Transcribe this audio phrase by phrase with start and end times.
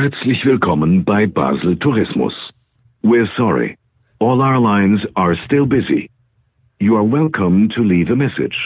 [0.00, 2.32] Herzlich willkommen bei Basel Tourismus.
[3.02, 3.76] We're sorry.
[4.18, 6.08] All our lines are still busy.
[6.78, 8.56] You are welcome to leave a message.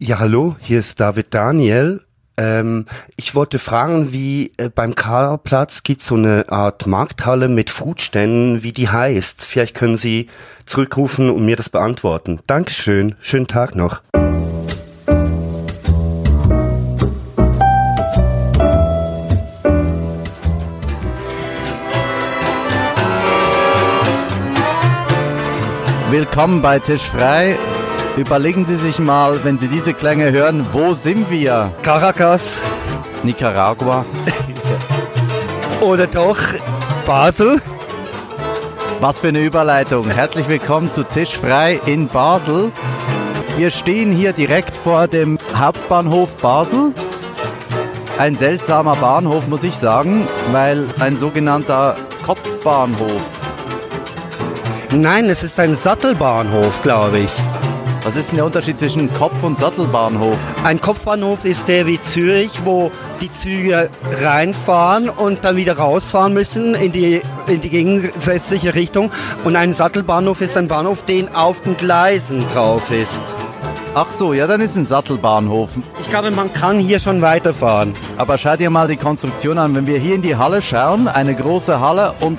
[0.00, 2.00] Ja, hallo, hier ist David Daniel.
[2.36, 2.86] Ähm,
[3.16, 8.72] ich wollte fragen, wie äh, beim Karlplatz gibt so eine Art Markthalle mit Foodständen, wie
[8.72, 9.44] die heißt.
[9.44, 10.26] Vielleicht können Sie
[10.64, 12.40] zurückrufen und mir das beantworten.
[12.48, 13.14] Dankeschön.
[13.20, 14.02] Schönen Tag noch.
[26.18, 27.58] Willkommen bei Tisch frei.
[28.16, 31.74] Überlegen Sie sich mal, wenn Sie diese Klänge hören, wo sind wir?
[31.82, 32.62] Caracas
[33.22, 34.06] Nicaragua.
[35.82, 36.38] oder doch
[37.04, 37.60] Basel?
[38.98, 40.08] Was für eine Überleitung.
[40.08, 42.72] Herzlich willkommen zu Tisch frei in Basel.
[43.58, 46.94] Wir stehen hier direkt vor dem Hauptbahnhof Basel.
[48.16, 53.35] Ein seltsamer Bahnhof, muss ich sagen, weil ein sogenannter Kopfbahnhof.
[54.92, 57.30] Nein, es ist ein Sattelbahnhof, glaube ich.
[58.04, 60.36] Was ist denn der Unterschied zwischen Kopf- und Sattelbahnhof?
[60.62, 63.90] Ein Kopfbahnhof ist der wie Zürich, wo die Züge
[64.22, 69.10] reinfahren und dann wieder rausfahren müssen in die, in die gegensätzliche Richtung.
[69.42, 73.22] Und ein Sattelbahnhof ist ein Bahnhof, den auf den Gleisen drauf ist.
[73.98, 75.70] Ach so, ja, dann ist ein Sattelbahnhof.
[76.00, 77.92] Ich glaube, man kann hier schon weiterfahren.
[78.18, 79.74] Aber schau dir mal die Konstruktion an.
[79.74, 82.38] Wenn wir hier in die Halle schauen, eine große Halle und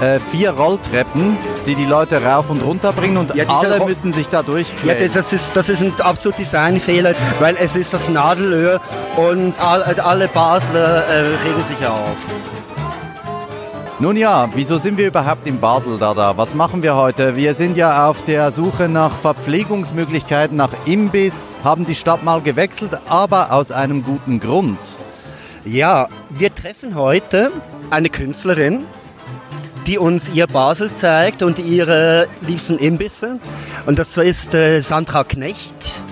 [0.00, 4.28] äh, vier Rolltreppen, die die Leute rauf und runter bringen und Ja, alle müssen sich
[4.28, 5.10] da Ja, durchquälen.
[5.12, 8.80] das ist, das ist ein absoluter Designfehler, weil es ist das Nadelöhr
[9.16, 12.16] und all, alle Basler äh, regen sich auf.
[13.98, 16.36] Nun ja, wieso sind wir überhaupt in Basel da da?
[16.36, 17.34] Was machen wir heute?
[17.34, 23.00] Wir sind ja auf der Suche nach Verpflegungsmöglichkeiten, nach Imbiss, haben die Stadt mal gewechselt,
[23.08, 24.78] aber aus einem guten Grund.
[25.64, 27.50] Ja, wir treffen heute
[27.88, 28.84] eine Künstlerin,
[29.86, 33.38] die uns ihr Basel zeigt und ihre liebsten Imbisse.
[33.86, 36.02] Und das ist äh, Sandra Knecht.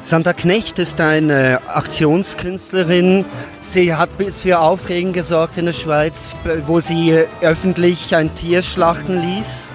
[0.00, 3.24] Sandra Knecht ist eine Aktionskünstlerin.
[3.60, 6.34] Sie hat für Aufregen gesorgt in der Schweiz,
[6.66, 9.68] wo sie öffentlich ein Tier schlachten ließ.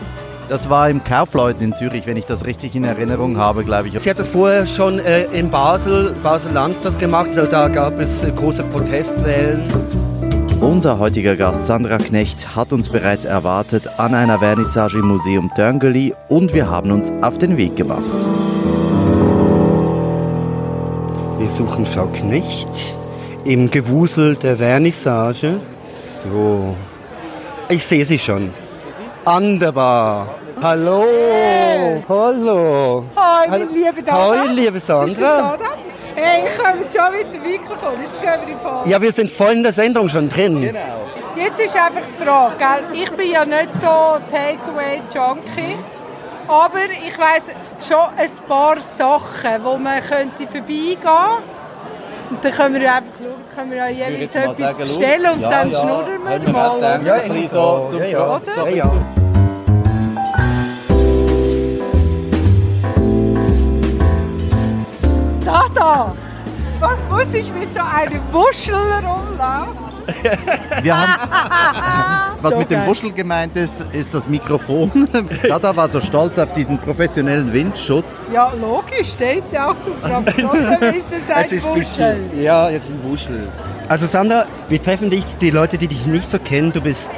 [0.50, 4.00] Das war im Kaufleuten in Zürich, wenn ich das richtig in Erinnerung habe, glaube ich.
[4.00, 7.30] Sie hatte vorher schon äh, in Basel, Basel-Land das gemacht.
[7.36, 9.62] Also da gab es äh, große Protestwellen.
[10.64, 16.16] Unser heutiger Gast Sandra Knecht hat uns bereits erwartet an einer Vernissage im Museum Dörngeli
[16.30, 18.02] und wir haben uns auf den Weg gemacht.
[21.38, 22.96] Wir suchen Frau Knecht
[23.44, 25.60] im Gewusel der Vernissage.
[25.90, 26.74] So.
[27.68, 28.54] Ich sehe sie schon.
[29.26, 30.36] An der Bar.
[30.62, 31.04] Hallo.
[32.08, 33.04] Hallo.
[33.18, 33.50] Hallo.
[33.50, 34.46] mein lieber Dada.
[34.46, 35.58] Hoi, liebe Bist du Sandra.
[36.16, 38.02] Hey, ich komme schon mit dem Mikrofon.
[38.04, 38.92] Jetzt gehen wir in die Pause.
[38.92, 40.62] Ja, wir sind voll in der Sendung schon drin.
[40.62, 40.80] Genau.
[41.36, 43.02] Jetzt ist einfach die Frage, gell?
[43.04, 45.78] ich bin ja nicht so Takeaway-Junkie,
[46.48, 47.48] aber ich weiss
[47.88, 51.44] schon ein paar Sachen, wo man könnte vorbeigehen
[52.30, 55.42] und dann können wir ja einfach schauen, dann können wir ja jeweils etwas bestellen und
[55.42, 57.02] dann schnurren wir mal.
[57.04, 57.90] Ja, irgendwie so.
[57.98, 58.36] Ja, ja.
[58.36, 58.70] Oder?
[58.70, 58.92] Ja, ja.
[65.84, 66.14] Dada,
[66.80, 69.84] was muss ich mit so einem Wuschel rumlaufen?
[70.82, 72.86] Wir haben, was So mit dem.
[72.86, 75.08] Wuschel gemeint ist, ist das Mikrofon.
[75.48, 78.30] Dada war so stolz auf diesen professionellen Windschutz.
[78.34, 79.76] Ja, logisch, der ist ja auch
[80.18, 82.16] ist es ein Es ist ein Wuschel.
[82.16, 83.48] bisschen, ja, es ist ein Wuschel.
[83.90, 86.72] Also Sandra, wir treffen dich, die Leute, die dich nicht so kennen.
[86.74, 87.12] Du bist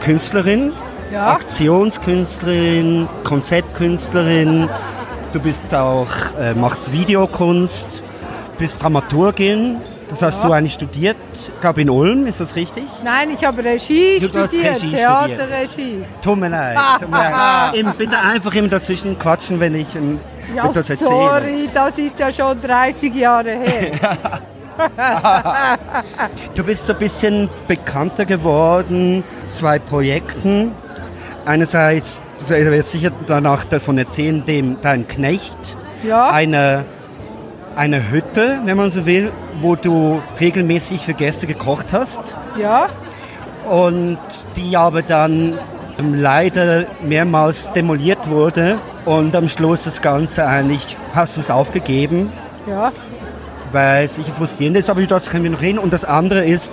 [0.00, 0.72] Künstlerin,
[1.12, 1.34] Ja.
[1.34, 4.68] Aktionskünstlerin, Konzeptkünstlerin.
[5.32, 6.06] Du bist auch,
[6.40, 7.88] äh, machst Videokunst,
[8.58, 9.76] bist Dramaturgin.
[10.08, 10.46] Das hast Ja.
[10.48, 12.84] du eigentlich studiert, ich glaube in Ulm, ist das richtig?
[13.04, 16.04] Nein, ich habe Regie Du hast studiert, Regie Theaterregie.
[16.22, 16.78] Tut mir leid.
[16.98, 17.74] Tut mir leid.
[17.74, 20.18] Eben, bitte einfach immer dazwischen quatschen, wenn ich ähm,
[20.56, 21.10] Ja, etwas erzähle.
[21.10, 23.90] sorry, das ist ja schon 30 Jahre her.
[26.54, 30.70] Du bist so ein bisschen bekannter geworden, zwei Projekten.
[31.44, 35.58] Einerseits, du wirst sicher danach davon erzählen, dem, dein Knecht,
[36.06, 36.84] Ja, eine,
[37.76, 42.88] eine Hütte, wenn man so will, wo du regelmäßig für Gäste gekocht hast ja,
[43.64, 44.18] und
[44.56, 45.58] die aber dann
[45.98, 52.32] leider mehrmals demoliert wurde und am Schluss das Ganze eigentlich, hast du es aufgegeben
[52.68, 52.92] ja.
[53.70, 55.78] weil es sicher frustrierend ist, aber über das können wir noch reden.
[55.78, 56.72] Und das andere ist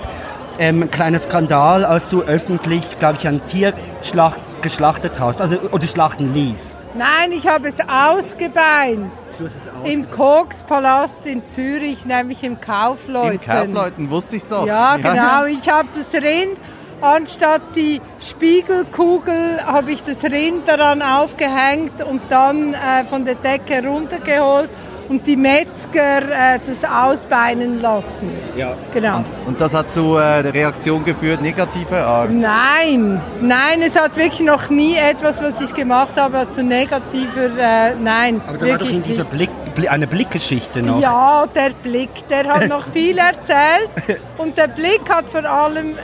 [0.60, 5.58] ähm, ein kleiner Skandal, als du öffentlich, glaube ich, ein Tier schlacht, geschlachtet hast, also
[5.72, 6.76] oder schlachten ließ.
[6.96, 9.12] Nein, ich habe es ausgebeint.
[9.38, 9.88] Du hast es auch.
[9.88, 13.34] Im Kokspalast in Zürich, nämlich im Kaufleuten.
[13.34, 14.66] Im Kaufleuten wusste ich es doch.
[14.66, 15.46] Ja, genau.
[15.46, 16.58] Ich habe das Rind,
[17.02, 23.88] anstatt die Spiegelkugel, habe ich das Rind daran aufgehängt und dann äh, von der Decke
[23.88, 24.70] runtergeholt
[25.10, 28.30] und die Metzger äh, das ausbeinen lassen.
[28.56, 28.76] Ja.
[28.94, 29.24] Genau.
[29.46, 32.32] Und das hat zu äh, der Reaktion geführt, negative Art.
[32.32, 37.96] Nein, nein, es hat wirklich noch nie etwas, was ich gemacht habe, zu negativer, äh,
[37.96, 38.42] nein.
[38.48, 39.24] Aber da war doch wirklich in dieser.
[39.26, 41.02] Blick, Bli- eine Blickgeschichte noch.
[41.02, 43.90] Ja, der Blick, der hat noch viel erzählt
[44.38, 45.96] und der Blick hat vor allem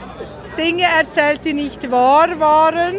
[0.58, 2.96] Dinge erzählt, die nicht wahr waren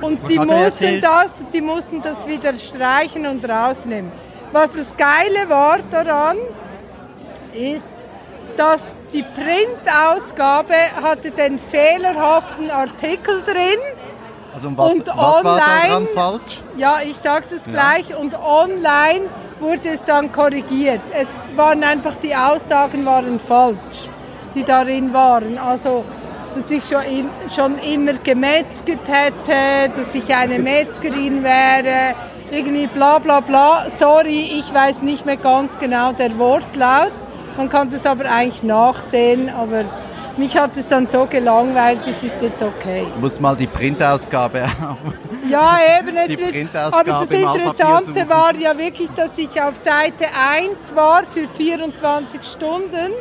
[0.00, 4.12] und Was die mussten das, die mussten das wieder streichen und rausnehmen.
[4.52, 6.36] Was das Geile war daran,
[7.52, 7.92] ist,
[8.56, 8.80] dass
[9.12, 13.78] die Printausgabe hatte den fehlerhaften Artikel drin.
[14.54, 16.62] Also was, Und was war daran online- falsch?
[16.76, 18.16] Ja, ich sage das gleich.
[18.16, 19.28] Und online
[19.60, 21.00] wurde es dann korrigiert.
[21.12, 21.26] Es
[21.56, 24.08] waren einfach die Aussagen waren falsch,
[24.54, 25.58] die darin waren.
[25.58, 26.04] Also
[26.54, 27.02] dass ich schon,
[27.54, 32.14] schon immer gemetzget hätte, dass ich eine Metzgerin wäre,
[32.50, 33.90] irgendwie bla bla bla.
[33.90, 37.12] Sorry, ich weiß nicht mehr ganz genau der Wortlaut.
[37.56, 39.82] Man kann das aber eigentlich nachsehen, aber
[40.36, 43.06] mich hat es dann so gelangweilt, das ist jetzt okay.
[43.20, 44.98] Muss mal die Printausgabe auf.
[45.48, 46.16] Ja, eben.
[46.16, 50.94] Es Die wird, Printausgabe aber das Interessante war ja wirklich, dass ich auf Seite 1
[50.94, 53.12] war für 24 Stunden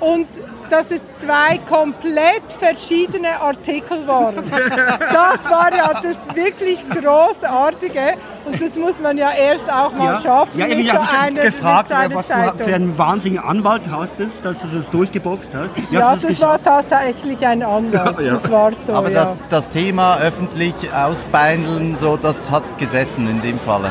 [0.00, 0.26] und
[0.70, 4.36] dass es zwei komplett verschiedene Artikel waren.
[4.50, 8.14] Das war ja das wirklich Großartige
[8.44, 10.58] und das muss man ja erst auch mal schaffen.
[10.58, 14.12] ja mit irgendwie so habe ich einer- gefragt, was du für einen wahnsinnigen Anwalt hast,
[14.18, 15.70] das, dass du das durchgeboxt hast.
[15.90, 18.18] Wie Ja, hast du das war tatsächlich ein Anwalt.
[18.20, 18.32] Ja, ja.
[18.34, 19.20] Das war so, Aber ja.
[19.24, 23.90] das, das Thema öffentlich ausbeindeln, so, das hat gesessen in dem Falle.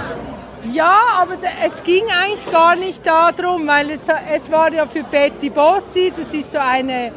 [0.73, 4.01] Ja, aber es ging eigentlich gar nicht darum, weil es,
[4.33, 7.11] es war ja für Betty Bossi, das ist so eine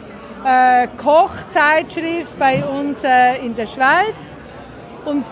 [0.44, 4.14] äh, Kochzeitschrift bei uns äh, in der Schweiz.
[5.04, 5.24] Und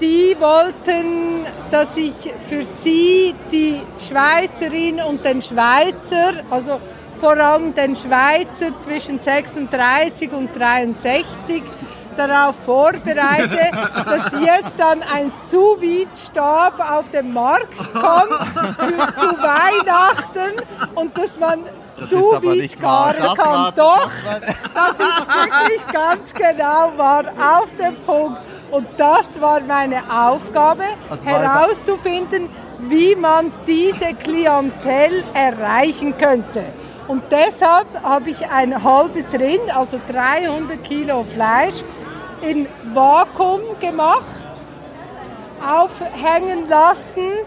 [0.00, 6.80] die wollten, dass ich für sie die Schweizerin und den Schweizer, also
[7.20, 11.62] vor allem den Schweizer zwischen 36 und 63,
[12.16, 13.70] darauf vorbereite,
[14.04, 15.78] dass jetzt dann ein sous
[16.14, 18.40] stab auf den Markt kommt
[18.78, 20.56] für, zu Weihnachten
[20.94, 21.60] und dass man
[21.96, 23.72] sous Das kann.
[23.76, 24.10] Doch,
[24.74, 28.40] das ist wirklich ganz genau war auf dem Punkt.
[28.70, 32.48] Und das war meine Aufgabe, Also herauszufinden,
[32.78, 36.64] wie man diese Klientel erreichen könnte.
[37.08, 41.84] Und deshalb habe ich ein halbes Rind, also 300 Kilo Fleisch,
[42.42, 44.22] in Vakuum gemacht,
[45.64, 47.46] aufhängen lassen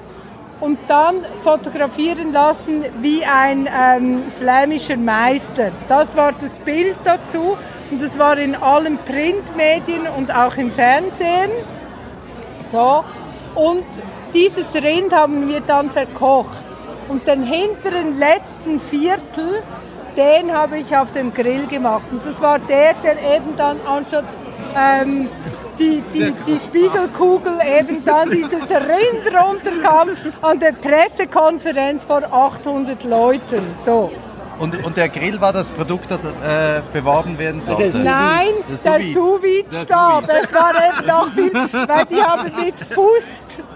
[0.62, 5.72] und dann fotografieren lassen wie ein ähm, flämischer Meister.
[5.90, 7.58] Das war das Bild dazu
[7.92, 11.52] und das war in allen Printmedien und auch im Fernsehen.
[12.72, 13.04] So.
[13.54, 13.86] Und
[14.34, 16.58] dieses Rind haben wir dann verkocht.
[17.08, 19.62] Und den hinteren letzten Viertel,
[20.18, 22.04] den habe ich auf dem Grill gemacht.
[22.12, 24.26] Und das war der, der eben dann anstatt
[24.78, 25.30] ähm,
[25.80, 30.10] die, die, die Spiegelkugel eben dann dieses Rind runterkam
[30.42, 33.64] an der Pressekonferenz vor 800 Leuten.
[33.76, 34.12] So.
[34.58, 37.98] Und, und der Grill war das Produkt, das äh, beworben werden sollte?
[37.98, 39.14] Nein, Der der Sous-Vide.
[39.14, 40.30] Sous-Vide-Stab.
[40.30, 43.24] Es war eben noch viel, weil die haben mit Fuß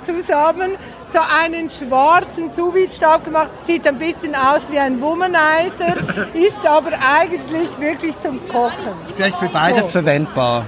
[0.03, 0.77] zusammen
[1.12, 3.51] so einen schwarzen Sous-Vide-Stab gemacht.
[3.66, 5.98] Sieht ein bisschen aus wie ein Womanizer,
[6.34, 8.94] ist aber eigentlich wirklich zum Kochen.
[9.16, 10.00] Vielleicht für beides So.
[10.00, 10.66] verwendbar.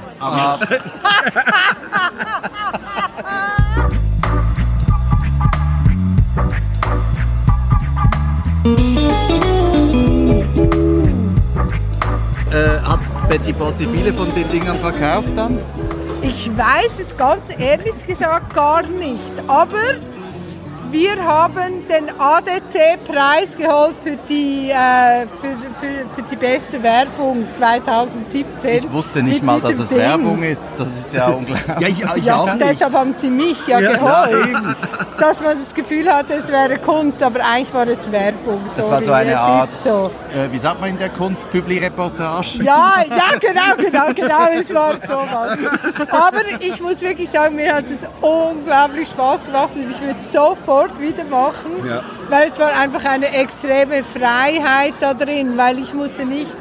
[12.51, 15.59] Äh, hat Betty Bossi viele von den Dingern verkauft dann?
[16.21, 19.95] Ich weiß es ganz ehrlich gesagt gar nicht, aber
[20.91, 28.77] wir haben den ADC-Preis geholt für die, äh, für, für, für die beste Werbung 2017.
[28.77, 29.99] Ich wusste nicht mal, dass es Ding.
[29.99, 30.73] Werbung ist.
[30.77, 31.67] Das ist ja unglaublich.
[31.79, 32.61] Ja, ich, ich Ja, auch nicht.
[32.61, 34.49] deshalb haben sie mich ja, Ja, geholt.
[34.53, 34.75] ja.
[35.19, 38.61] Dass man das Gefühl hatte, es wäre Kunst, aber eigentlich war es Werbung.
[38.75, 40.11] Das war Sorry, so eine Art, so.
[40.35, 42.63] äh, wie sagt man in der Kunst, Publi-Reportage?
[42.63, 45.57] Ja, ja, genau, genau, genau, es war sowas.
[46.11, 50.31] Aber ich muss wirklich sagen, mir hat es unglaublich Spaß gemacht und ich würde es
[50.33, 52.01] sofort wieder machen, Ja.
[52.29, 56.55] weil es war einfach eine extreme Freiheit da drin, weil ich musste nicht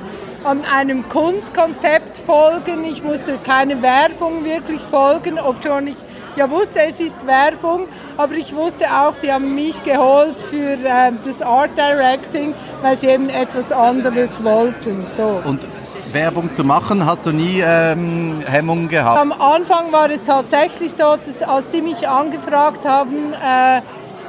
[0.45, 5.97] an einem Kunstkonzept folgen, ich musste keine Werbung wirklich folgen, obschon ich
[6.37, 11.13] ja wusste, es ist Werbung, aber ich wusste auch, sie haben mich geholt für äh,
[11.25, 15.05] das Art Directing, weil sie eben etwas anderes wollten.
[15.07, 15.43] So.
[15.45, 15.67] Und
[16.13, 19.19] Werbung zu machen, hast du nie ähm, Hemmungen gehabt?
[19.19, 23.81] Am Anfang war es tatsächlich so, dass als sie mich angefragt haben, äh,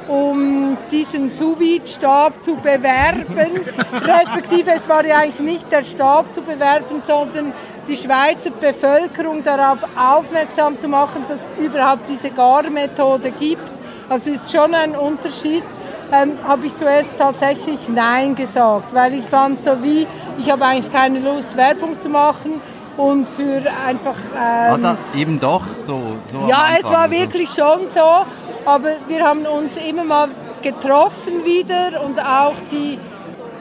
[0.08, 3.60] um diesen sous stab zu bewerben,
[3.92, 7.52] respektive es war ja eigentlich nicht der Stab zu bewerben, sondern
[7.88, 13.70] die Schweizer Bevölkerung darauf aufmerksam zu machen, dass es überhaupt diese Garmethode gibt.
[14.08, 15.64] Also es ist schon ein Unterschied.
[16.12, 20.06] Ähm, habe ich zuerst tatsächlich Nein gesagt, weil ich fand so wie,
[20.38, 22.60] ich habe eigentlich keine Lust, Werbung zu machen
[22.98, 24.16] und für einfach...
[24.34, 26.16] Ähm, Hat er eben doch so?
[26.30, 28.26] so ja, es war wirklich schon so,
[28.64, 30.28] aber wir haben uns immer mal
[30.62, 32.98] getroffen wieder und auch die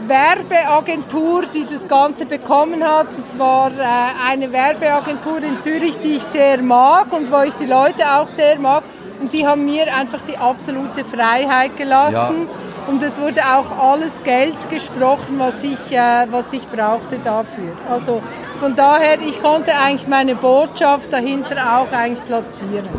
[0.08, 6.24] Werbeagentur, die das Ganze bekommen hat, das war äh, eine Werbeagentur in Zürich, die ich
[6.24, 8.84] sehr mag und wo ich die Leute auch sehr mag.
[9.20, 12.14] Und die haben mir einfach die absolute Freiheit gelassen.
[12.48, 12.88] Ja.
[12.88, 17.74] Und es wurde auch alles Geld gesprochen, was ich, äh, was ich brauchte dafür.
[17.90, 18.24] Also
[18.60, 22.90] von daher, ich konnte eigentlich meine Botschaft dahinter auch eigentlich platzieren.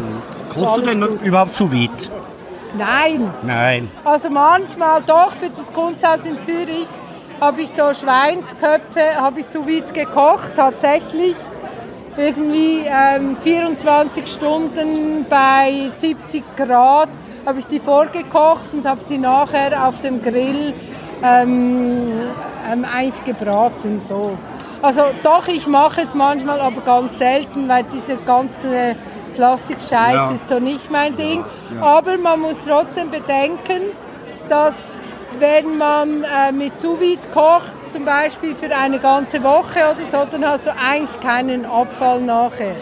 [0.55, 1.23] Kommst du denn gut.
[1.23, 2.11] überhaupt zu weit?
[2.77, 3.33] Nein.
[3.43, 3.91] Nein.
[4.05, 6.89] Also manchmal doch für das Kunsthaus in Zürich
[7.41, 11.35] habe ich so Schweinsköpfe, habe ich so weit gekocht, tatsächlich.
[12.17, 17.09] Irgendwie ähm, 24 Stunden bei 70 Grad
[17.47, 20.75] habe ich die vorgekocht und habe sie nachher auf dem Grill
[21.23, 22.07] ähm,
[22.71, 24.01] ähm, eigentlich gebraten.
[24.01, 24.37] So.
[24.83, 28.97] Also doch, ich mache es manchmal, aber ganz selten, weil diese ganze
[29.35, 30.31] Plastikscheiß ja.
[30.31, 31.45] ist so nicht mein Ding.
[31.75, 31.83] Ja.
[31.83, 33.83] Aber man muss trotzdem bedenken,
[34.49, 34.75] dass
[35.39, 36.99] wenn man äh, mit sous
[37.33, 42.21] kocht, zum Beispiel für eine ganze Woche oder so, dann hast du eigentlich keinen Abfall
[42.21, 42.77] nachher.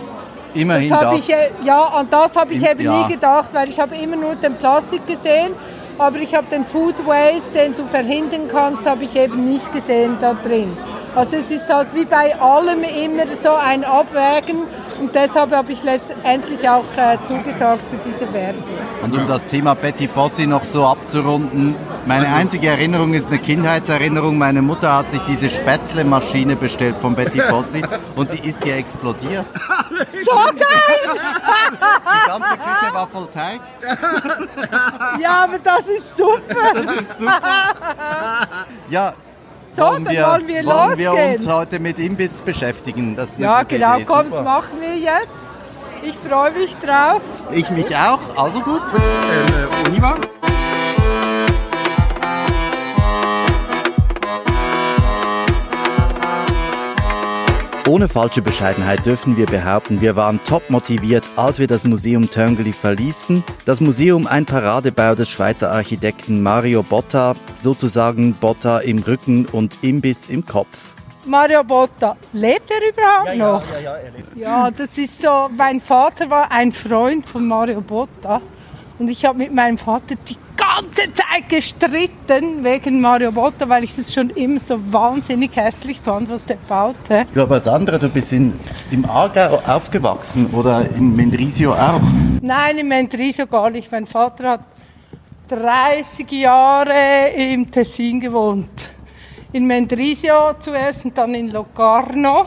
[0.54, 1.00] Immerhin das.
[1.00, 1.18] das.
[1.18, 3.02] Ich, äh, ja, an das habe ich Im, eben ja.
[3.02, 5.54] nie gedacht, weil ich habe immer nur den Plastik gesehen,
[5.98, 10.16] aber ich habe den Food Waste, den du verhindern kannst, habe ich eben nicht gesehen
[10.20, 10.76] da drin.
[11.14, 14.64] Also es ist halt wie bei allem immer so ein Abwägen
[15.00, 18.62] und deshalb habe ich letztendlich auch äh, zugesagt zu dieser Werbung.
[19.02, 21.74] Und um das Thema Betty Bossi noch so abzurunden,
[22.06, 24.36] meine einzige Erinnerung ist eine Kindheitserinnerung.
[24.36, 27.82] Meine Mutter hat sich diese Spätzle-Maschine bestellt von Betty Bossi
[28.14, 29.46] und die ist ja explodiert.
[30.24, 31.20] So geil!
[31.72, 33.60] Die ganze Küche war voll Teig.
[35.20, 36.74] Ja, aber das ist super.
[36.74, 37.40] Das ist super.
[38.88, 39.14] Ja,
[39.74, 43.16] so, wollen dann wir, wollen wir wollen wir uns heute mit Imbiss beschäftigen.
[43.16, 44.04] Das ja, genau, Idee.
[44.04, 45.28] komm, das machen wir jetzt.
[46.02, 47.20] Ich freue mich drauf.
[47.50, 48.82] Ich mich auch, also gut.
[48.94, 50.16] Äh, Oliver?
[57.90, 62.72] Ohne falsche Bescheidenheit dürfen wir behaupten, wir waren top motiviert, als wir das Museum Töngeli
[62.72, 63.42] verließen.
[63.64, 70.28] Das Museum ein Paradebau des Schweizer Architekten Mario Botta, sozusagen Botta im Rücken und Imbiss
[70.28, 70.92] im Kopf.
[71.24, 73.64] Mario Botta, lebt er überhaupt ja, noch?
[73.72, 74.36] Ja, ja, ja, er lebt.
[74.36, 78.40] Ja, das ist so, mein Vater war ein Freund von Mario Botta
[79.00, 83.96] und ich habe mit meinem Vater die ganze Zeit gestritten wegen Mario Botta, weil ich
[83.96, 87.26] das schon immer so wahnsinnig hässlich fand, was der baute.
[87.34, 88.52] Ja, aber das andere, du bist in,
[88.90, 92.02] im Aargau aufgewachsen oder in Mendrisio auch?
[92.42, 93.90] Nein, in Mendrisio gar nicht.
[93.90, 94.64] Mein Vater hat
[95.48, 98.68] 30 Jahre im Tessin gewohnt.
[99.52, 102.46] In Mendrisio zuerst und dann in Locarno.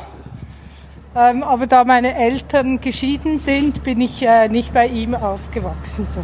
[1.15, 6.07] Ähm, aber da meine Eltern geschieden sind, bin ich äh, nicht bei ihm aufgewachsen.
[6.09, 6.23] So.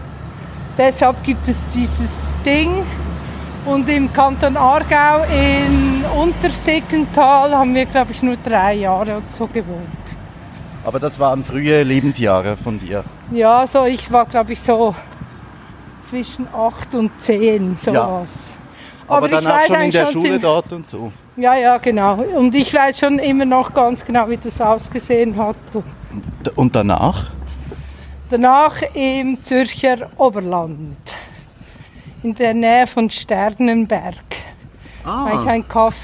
[0.80, 2.86] Deshalb gibt es dieses Ding.
[3.66, 9.46] Und im Kanton Aargau in Untersickental haben wir, glaube ich, nur drei Jahre oder so
[9.46, 9.84] gewohnt.
[10.86, 13.04] Aber das waren frühe Lebensjahre von dir?
[13.32, 14.96] Ja, so ich war, glaube ich, so
[16.10, 18.32] zwischen acht und zehn, sowas.
[18.34, 19.16] Ja.
[19.16, 21.12] Aber, Aber dann auch schon in der schon Schule dort und so?
[21.36, 22.16] Ja, ja, genau.
[22.16, 25.58] Und ich weiß schon immer noch ganz genau, wie das ausgesehen hat.
[26.56, 27.26] Und danach?
[28.32, 30.98] Danach im Zürcher Oberland,
[32.22, 34.14] in der Nähe von Sternenberg.
[35.04, 35.48] Ah.
[35.48, 35.96] Ein Kaff.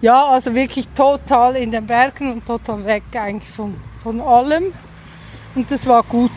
[0.00, 4.72] Ja, also wirklich total in den Bergen und total weg eigentlich von, von allem.
[5.56, 6.30] Und das war gut.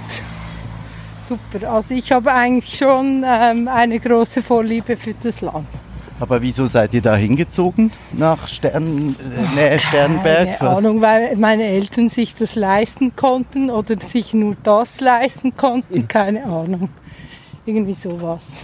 [1.24, 1.72] Super.
[1.72, 5.68] Also ich habe eigentlich schon ähm, eine große Vorliebe für das Land.
[6.20, 10.60] Aber wieso seid ihr da hingezogen nach Stern, äh, Nähe Sternberg?
[10.60, 16.08] Keine Ahnung, weil meine Eltern sich das leisten konnten oder sich nur das leisten konnten.
[16.08, 16.90] Keine Ahnung.
[17.66, 18.58] Irgendwie sowas.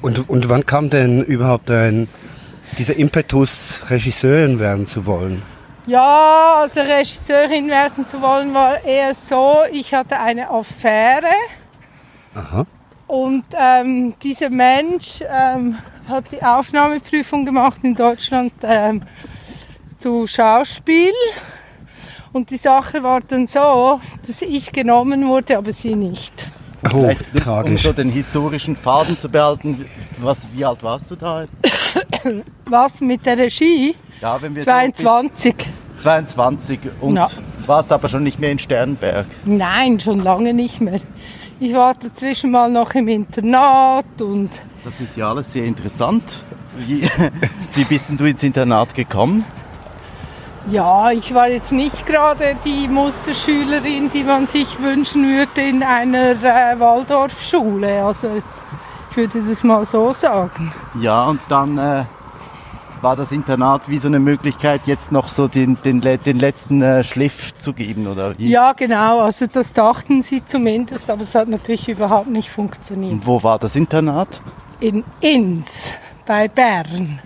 [0.00, 2.08] Und, und wann kam denn überhaupt ein,
[2.78, 5.42] dieser Impetus, Regisseurin werden zu wollen?
[5.86, 11.26] Ja, also Regisseurin werden zu wollen, war eher so, ich hatte eine Affäre.
[12.34, 12.66] Aha.
[13.06, 19.02] Und ähm, dieser Mensch ähm, hat die Aufnahmeprüfung gemacht in Deutschland ähm,
[19.98, 21.12] zu Schauspiel.
[22.32, 26.48] Und die Sache war dann so, dass ich genommen wurde, aber sie nicht.
[26.92, 27.82] Oh, Vielleicht, um tragisch.
[27.82, 29.86] so den historischen Faden zu behalten,
[30.18, 31.46] was, wie alt warst du da?
[32.66, 33.94] Was mit der Regie?
[34.20, 35.54] Ja, wenn wir so 22.
[35.56, 37.28] bis 22 und Ja.
[37.66, 39.26] warst aber schon nicht mehr in Sternberg.
[39.46, 41.00] Nein, schon lange nicht mehr.
[41.58, 44.50] Ich war dazwischen mal noch im Internat und
[44.84, 46.44] Das ist ja alles sehr interessant.
[46.76, 47.02] Wie,
[47.74, 49.44] wie bist denn du ins Internat gekommen?
[50.70, 56.32] ja, ich war jetzt nicht gerade die Musterschülerin, die man sich wünschen würde in einer
[56.42, 58.04] äh, Waldorfschule.
[58.04, 58.42] Also
[59.10, 60.72] ich würde das mal so sagen.
[61.00, 62.04] Ja, und dann äh,
[63.06, 67.04] war das Internat wie so eine Möglichkeit, jetzt noch so den, den, den letzten äh,
[67.04, 68.48] Schliff zu geben, oder wie?
[68.48, 73.12] Ja, genau, also das dachten sie zumindest, aber es hat natürlich überhaupt nicht funktioniert.
[73.12, 74.40] Und wo war das Internat?
[74.80, 75.92] In Inns
[76.26, 77.20] bei Bern,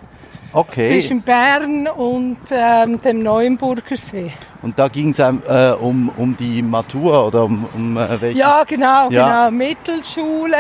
[0.53, 0.87] Okay.
[1.01, 4.33] zwischen Bern und ähm, dem Neuenburger See.
[4.61, 5.33] Und da ging es äh,
[5.81, 8.39] um, um die Matur oder um, um äh, welche?
[8.39, 9.49] Ja, genau, Ja.
[9.49, 9.57] genau.
[9.57, 10.57] Mittelschule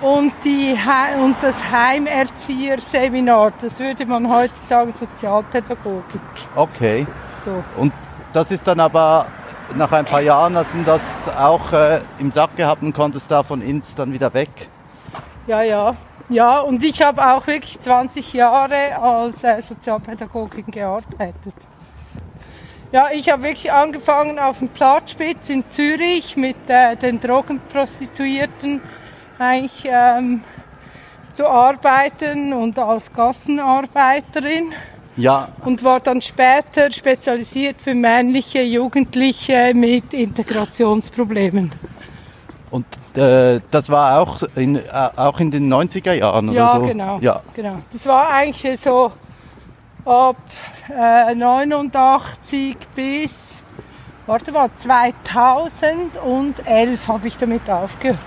[0.00, 0.76] und, die,
[1.22, 3.52] und das Heimerzieherseminar.
[3.60, 6.20] Das würde man heute sagen Sozialpädagogik.
[6.54, 7.06] Okay.
[7.44, 7.62] So.
[7.76, 7.92] Und
[8.32, 9.26] das ist dann aber
[9.74, 13.42] nach ein paar Jahren, hast du das auch äh, im Sack gehabt und konntest da
[13.42, 14.68] von Inns dann wieder weg?
[15.46, 15.96] Ja, ja.
[16.28, 21.54] Ja, und ich habe auch wirklich 20 Jahre als äh, Sozialpädagogin gearbeitet.
[22.92, 28.80] Ja, ich habe wirklich angefangen auf dem Platzspitz in Zürich mit äh, den Drogenprostituierten
[29.44, 30.42] eigentlich ähm,
[31.32, 34.72] zu arbeiten und als Gassenarbeiterin
[35.16, 41.72] Ja, und war dann später spezialisiert für männliche Jugendliche mit Integrationsproblemen.
[42.70, 42.84] und
[43.16, 44.82] äh, das war auch in, äh,
[45.16, 46.86] auch in den 90er Jahren Ja, oder so?
[46.86, 47.76] genau, Ja, genau.
[47.92, 49.10] Das war eigentlich so
[50.04, 50.36] ab
[50.88, 53.62] äh, 89 bis,
[54.26, 58.18] warte mal, 2011 habe ich damit aufgehört.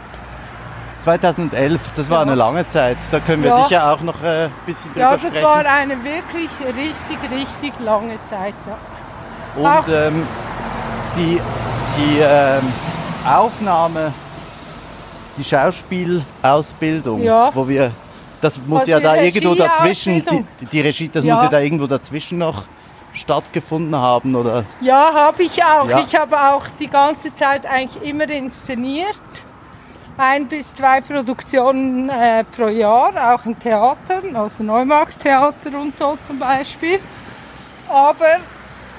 [1.04, 2.98] 2011, das war eine lange Zeit.
[3.12, 3.64] Da können wir Ja.
[3.66, 5.44] sicher auch noch äh, ein bisschen drüber Ja, das sprechen.
[5.44, 8.54] war eine wirklich richtig, richtig lange Zeit.
[9.58, 9.80] Ja.
[9.80, 10.28] Und ähm,
[11.18, 11.42] die,
[11.98, 12.62] die ähm,
[13.30, 14.14] Aufnahme,
[15.38, 17.52] die Schauspielausbildung, Ja.
[17.54, 17.92] wo wir,
[18.42, 21.88] das muss Also ja da irgendwo dazwischen, die, die Regie, das muss ja da irgendwo
[21.88, 22.64] dazwischen noch
[23.14, 24.64] stattgefunden haben, oder?
[24.82, 25.88] Ja, habe ich auch.
[26.04, 29.20] Ich habe auch die ganze Zeit eigentlich immer inszeniert.
[30.18, 36.38] Ein bis zwei Produktionen äh, pro Jahr, auch in Theatern, also Neumarkttheater und so zum
[36.38, 37.00] Beispiel.
[37.90, 38.38] Aber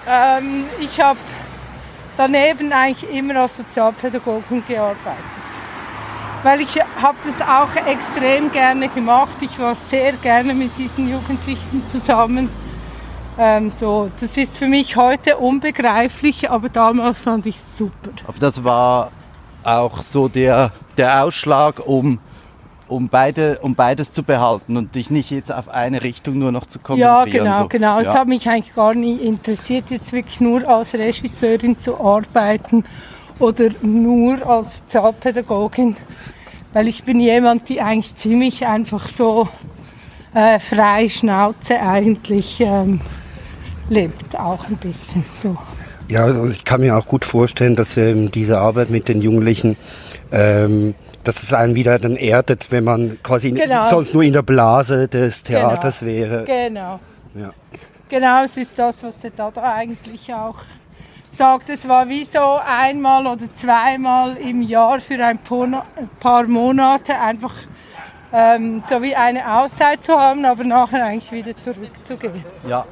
[0.09, 1.19] ähm, ich habe
[2.17, 5.25] daneben eigentlich immer als Sozialpädagogin gearbeitet.
[6.43, 9.37] Weil ich habe das auch extrem gerne gemacht.
[9.41, 12.51] Ich war sehr gerne mit diesen Jugendlichen zusammen.
[13.39, 18.11] Ähm, so, das ist für mich heute unbegreiflich, aber damals fand ich super.
[18.27, 19.11] Aber das war
[19.65, 22.19] auch so der, der Ausschlag, um,
[22.89, 26.67] um, beide, um beides zu behalten und dich nicht jetzt auf eine Richtung nur noch
[26.67, 27.45] zu Ja, konzentrieren.
[27.47, 27.69] genau, so.
[27.69, 27.99] genau.
[28.01, 28.15] Es Ja.
[28.21, 32.85] hat mich eigentlich gar nie interessiert, jetzt wirklich nur als Regisseurin zu arbeiten
[33.39, 35.97] oder nur als Sozialpädagogin,
[36.73, 39.49] weil ich bin jemand, die eigentlich ziemlich einfach so
[40.35, 43.01] äh, frei Schnauze eigentlich ähm,
[43.89, 45.57] lebt, auch ein bisschen so.
[46.09, 49.77] Ja, also ich kann mir auch gut vorstellen, dass ähm, diese Arbeit mit den Jugendlichen,
[50.33, 53.85] ähm, dass es einen wieder dann erdet, wenn man quasi Genau.
[53.89, 56.13] sonst nur in der Blase des Theaters Genau.
[56.13, 56.45] wäre.
[56.45, 57.01] Genau.
[57.35, 57.51] Ja.
[58.09, 60.57] Genau, es ist das, was der Dada eigentlich auch
[61.31, 61.71] sagt.
[61.71, 65.39] Es war wie so einmal oder zweimal im Jahr für ein
[66.21, 67.55] paar Monate einfach
[68.33, 72.45] ähm, so wie eine Auszeit zu haben, aber nachher eigentlich wieder zurückzugehen.
[72.69, 72.85] Ja.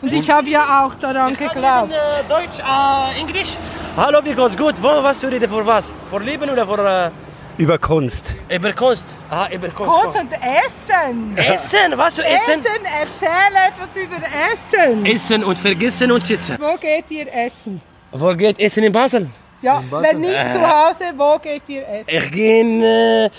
[0.00, 1.92] Und ich habe ja auch daran geglaubt.
[1.92, 3.56] Äh, Deutsch, äh, Englisch.
[3.96, 4.56] Hallo, wie geht's?
[4.56, 4.74] Gut.
[4.80, 5.52] Wo, was du redest?
[5.52, 5.84] Für was?
[6.10, 7.12] Für Leben oder für
[7.56, 8.24] Über Kunst.
[8.48, 9.04] äh, über Kunst?
[9.30, 9.92] Ah, über Kunst.
[9.92, 11.36] Kurz und Essen.
[11.36, 12.60] Essen, was du essen?
[12.60, 14.16] Essen, erzähl etwas über
[14.52, 15.06] Essen.
[15.06, 16.56] Essen und vergessen und sitzen.
[16.60, 17.80] Wo geht ihr essen?
[18.12, 19.28] Wo geht Essen in Basel?
[19.60, 22.08] Ja, wenn nicht zu Hause, wo geht ihr essen?
[22.08, 23.30] Ich gehe in, äh,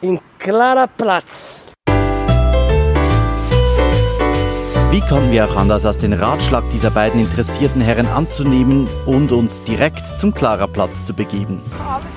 [0.00, 1.63] in Clara Platz.
[4.94, 9.64] Wie kommen wir auch anders, als den Ratschlag dieser beiden interessierten Herren anzunehmen und uns
[9.64, 11.60] direkt zum Klaraplatz zu begeben?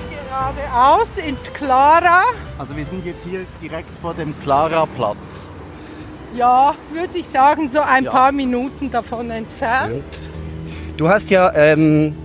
[0.08, 2.22] Geradeaus ins Clara.
[2.56, 5.16] Also wir sind jetzt hier direkt vor dem Klaraplatz.
[6.36, 10.04] Ja, würde ich sagen, so ein paar Minuten davon entfernt.
[10.96, 12.16] Du hast ja ähm,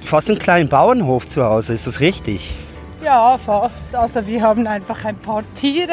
[0.00, 2.56] fast einen kleinen Bauernhof zu Hause, ist das richtig?
[3.04, 3.94] Ja, fast.
[3.94, 5.92] Also wir haben einfach ein paar Tiere.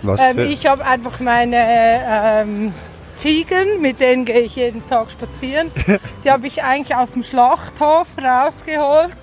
[0.00, 2.72] Was Ähm, für, ich habe einfach meine ähm,
[3.22, 5.70] Ziegen, mit denen gehe ich jeden Tag spazieren.
[6.24, 9.16] Die habe ich eigentlich aus dem Schlachthof rausgeholt,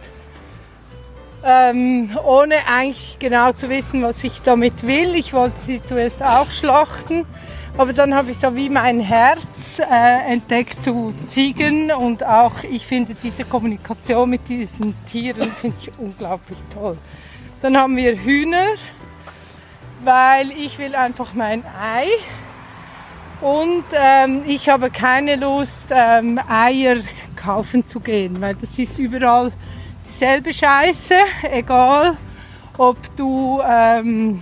[1.43, 5.15] ähm, ohne eigentlich genau zu wissen, was ich damit will.
[5.15, 7.25] Ich wollte sie zuerst auch schlachten,
[7.77, 12.87] aber dann habe ich so wie mein Herz äh, entdeckt zu Ziegen und auch ich
[12.87, 16.97] finde diese Kommunikation mit diesen Tieren finde ich unglaublich toll.
[17.61, 18.75] Dann haben wir Hühner,
[20.05, 22.07] weil ich will einfach mein Ei
[23.41, 26.97] und ähm, ich habe keine Lust, ähm, Eier
[27.35, 29.51] kaufen zu gehen, weil das ist überall
[30.07, 31.15] dieselbe Scheiße,
[31.51, 32.17] egal
[32.77, 34.41] ob du ähm,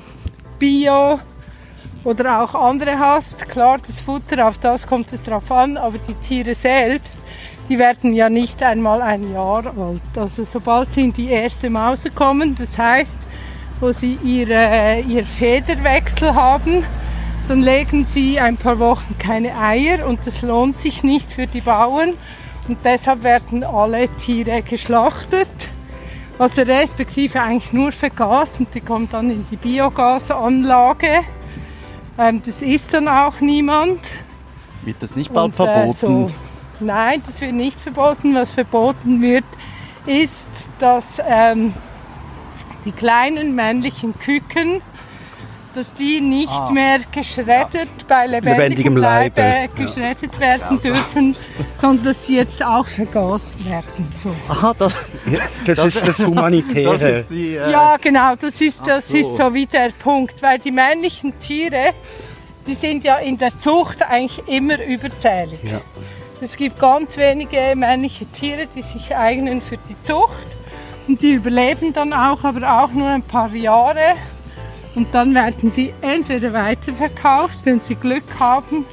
[0.57, 1.19] Bio
[2.03, 3.47] oder auch andere hast.
[3.49, 7.19] Klar, das Futter, auf das kommt es drauf an, aber die Tiere selbst,
[7.69, 10.01] die werden ja nicht einmal ein Jahr alt.
[10.15, 13.17] Also sobald sie in die erste Mause kommen, das heißt,
[13.79, 16.83] wo sie ihre, ihr Federwechsel haben,
[17.47, 21.61] dann legen sie ein paar Wochen keine Eier und das lohnt sich nicht für die
[21.61, 22.13] Bauern
[22.67, 25.47] und deshalb werden alle Tiere geschlachtet.
[26.39, 31.21] Also respektive eigentlich nur vergast und die kommen dann in die Biogasanlage.
[32.19, 34.01] Ähm, das isst dann auch niemand.
[34.83, 36.27] Wird das nicht bald Und, äh, verboten?
[36.29, 36.35] so,
[36.79, 38.35] nein, das wird nicht verboten.
[38.35, 39.45] Was verboten wird,
[40.05, 40.45] ist,
[40.79, 41.73] dass ähm,
[42.85, 44.81] die kleinen männlichen Küken,
[45.77, 46.71] dass die nicht Ah.
[46.71, 51.35] mehr geschreddert bei lebendigem, Lebendigem Leibe, Leibe, geschreddert werden dürfen,
[51.79, 54.11] sondern dass sie jetzt auch vergast werden.
[54.23, 54.33] So.
[54.49, 54.95] Aha, das,
[55.67, 56.97] das, ist das Humanitäre.
[56.97, 57.55] das ist die.
[57.57, 59.17] Äh, Ja, genau, das ist, das so.
[59.17, 61.91] ist so wie der Punkt, weil die männlichen Tiere,
[62.65, 65.59] die sind ja in der Zucht eigentlich immer überzählig.
[65.63, 65.79] Ja.
[66.41, 70.47] Es gibt ganz wenige männliche Tiere, die sich eignen für die Zucht
[71.07, 74.15] und die überleben dann auch, aber auch nur ein paar Jahre
[74.97, 78.83] und dann werden sie entweder weiterverkauft, wenn sie Glück haben,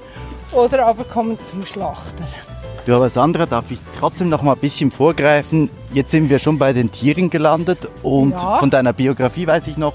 [0.53, 2.25] oder aber kommen zum Schlachter.
[2.85, 5.71] Du, aber Sandra, darf ich trotzdem noch mal ein bisschen vorgreifen?
[5.95, 8.59] Jetzt sind wir schon bei den Tieren gelandet und Ja.
[8.59, 9.95] von deiner Biografie weiß ich noch,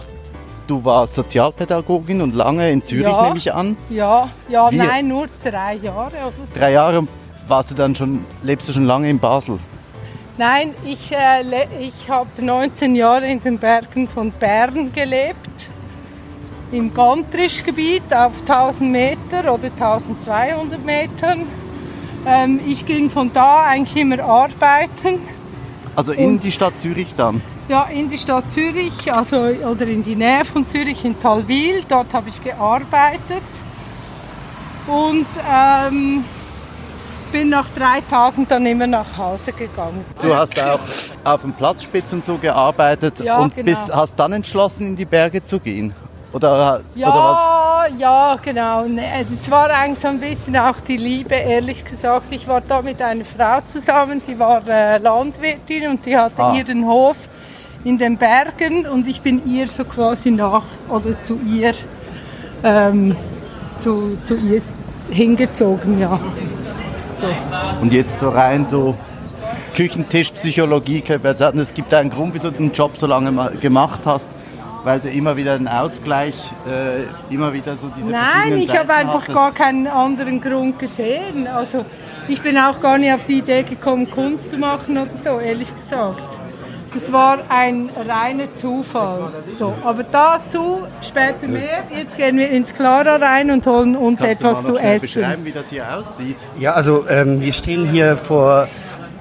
[0.66, 3.22] du warst Sozialpädagogin und lange in Zürich, Ja.
[3.26, 3.78] nehme ich an.
[3.92, 6.60] Ja, ja, Wie- nein, nur drei Jahre oder so.
[6.60, 7.08] Drei Jahre
[7.48, 9.60] warst du dann schon, lebst du schon lange in Basel.
[10.40, 11.44] Nein, ich, äh,
[11.80, 15.36] ich habe 19 Jahre in den Bergen von Bern gelebt.
[16.72, 21.42] Im Gantrischgebiet auf 1000 Meter oder 1200 Metern.
[22.28, 25.20] Ähm, ich ging von da eigentlich immer arbeiten.
[25.96, 27.42] Also in Und- die Stadt Zürich dann.
[27.70, 31.84] Ja, in die Stadt Zürich, also oder in die Nähe von Zürich in Talwil.
[31.88, 33.44] Dort habe ich gearbeitet
[34.88, 36.24] und ähm,
[37.32, 40.04] bin nach drei Tagen dann immer nach Hause gegangen.
[40.22, 40.80] Du hast auch
[41.24, 43.66] auf dem Platzspitz und so gearbeitet Ja, und genau.
[43.66, 45.94] bist, hast dann entschlossen, in die Berge zu gehen.
[46.32, 47.38] Oder, oder was?
[47.38, 48.84] Ja, ja, genau.
[48.86, 52.26] Nee, Das war eigentlich so ein bisschen auch die Liebe, ehrlich gesagt.
[52.32, 56.54] Ich war da mit einer Frau zusammen, die war äh, Landwirtin und die hatte Ah.
[56.54, 57.16] ihren Hof
[57.84, 61.74] in den Bergen und ich bin ihr so quasi nach oder zu ihr,
[62.64, 63.16] ähm,
[63.80, 64.62] zu, zu ihr
[65.10, 66.20] hingezogen, ja.
[67.82, 68.96] Und jetzt so rein so
[69.74, 71.04] Küchentischpsychologie,
[71.36, 74.30] sagen, es gibt einen Grund, wieso du den Job so lange ma- gemacht hast,
[74.84, 76.36] weil du immer wieder einen Ausgleich,
[76.68, 79.34] äh, immer wieder so diese Nein, ich habe einfach hattest.
[79.36, 81.48] gar keinen anderen Grund gesehen.
[81.48, 81.86] Also
[82.28, 85.74] ich bin auch gar nicht auf die Idee gekommen, Kunst zu machen oder so, ehrlich
[85.76, 86.22] gesagt.
[86.94, 89.32] Das war ein reiner Zufall.
[89.54, 91.84] So, aber dazu später mehr.
[91.96, 94.82] Jetzt gehen wir ins Clara rein und holen uns Kannst du mal etwas noch zu
[94.82, 95.02] essen.
[95.02, 96.38] beschreiben, wie das hier aussieht?
[96.58, 98.68] Ja, also ähm, wir stehen hier vor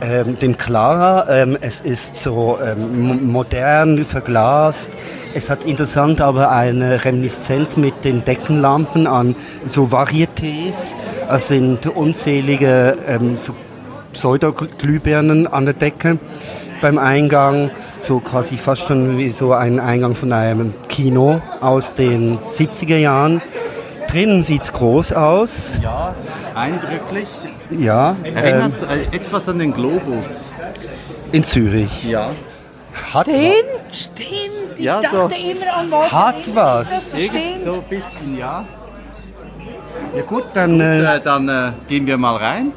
[0.01, 1.29] ähm, dem Clara.
[1.29, 4.89] Ähm, es ist so ähm, mo- modern, verglast.
[5.35, 9.37] Es hat interessant aber eine Reminiszenz mit den Deckenlampen an
[9.67, 10.95] so Varietés.
[11.31, 13.55] Es sind unzählige ähm, so
[14.13, 16.19] Pseudoglühbirnen an der Decke
[16.81, 17.71] beim Eingang.
[18.01, 23.43] So quasi fast schon wie so ein Eingang von einem Kino aus den 70er Jahren.
[24.09, 25.73] Drinnen sieht es groß aus.
[25.83, 26.15] Ja,
[26.55, 27.29] eindrücklich.
[27.71, 30.53] Ja, Erinnert äh, etwas an den Globus.
[31.33, 32.05] in Zürich.
[32.05, 32.33] Ja.
[33.13, 34.48] Hat Stimmt, stimmt.
[34.79, 35.51] Ich Ja, dachte so.
[35.51, 36.13] immer an was.
[36.13, 37.13] Hat was.
[37.15, 38.65] Irgend so ein bisschen, ja.
[40.15, 42.73] Ja gut, dann äh, Äh, dann äh, gehen wir mal rein.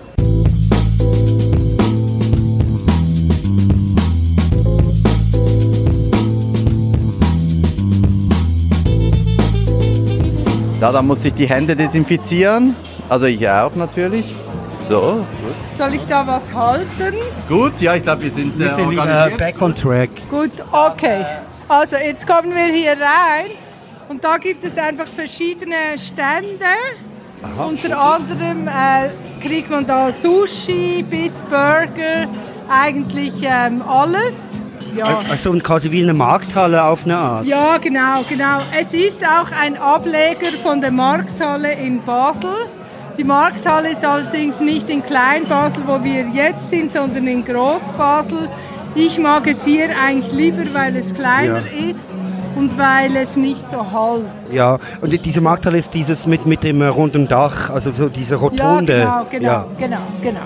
[10.79, 12.75] Da, da muss ich die Hände desinfizieren.
[13.07, 14.25] Also ich auch natürlich.
[14.89, 15.55] So, gut.
[15.77, 17.15] Soll ich da was halten?
[17.47, 19.37] Gut, ja, ich glaube, wir sind, Wir äh, sind wieder organisiert.
[19.37, 20.09] back on track.
[20.29, 21.23] Gut, okay.
[21.67, 23.49] Also jetzt kommen wir hier rein
[24.09, 26.65] und da gibt es einfach verschiedene Stände.
[27.57, 29.09] Unter anderem äh,
[29.41, 32.27] kriegt man da Sushi bis Burger,
[32.69, 34.35] eigentlich ähm, alles.
[34.95, 35.21] Ja.
[35.29, 37.45] Also quasi wie eine Markthalle auf eine Art.
[37.45, 38.59] ja, genau, genau.
[38.77, 42.67] Es ist auch ein Ableger von der Markthalle in Basel.
[43.17, 48.49] Die Markthalle ist allerdings nicht in Klein-Basel, wo wir jetzt sind, sondern in Groß-Basel.
[48.95, 52.01] Ich mag es hier eigentlich lieber, weil es kleiner ist
[52.55, 54.23] und weil es nicht so halt.
[54.51, 58.35] Ja, und diese Markthalle ist dieses mit, mit dem äh, runden Dach, also so diese
[58.35, 58.99] Rotunde.
[58.99, 59.65] Ja, genau, genau, Ja.
[59.79, 60.39] genau, genau.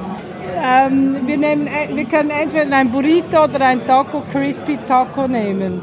[0.64, 5.82] Ähm, wir, nehmen, e- wir können entweder ein Burrito oder ein Taco Crispy Taco nehmen.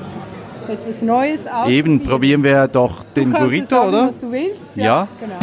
[0.68, 1.68] Etwas Neues ausprobieren.
[1.78, 4.06] Eben probieren wir doch den Burrito, sagen, oder?
[4.08, 4.60] Was du willst.
[4.76, 5.08] Ja.
[5.20, 5.34] Genau.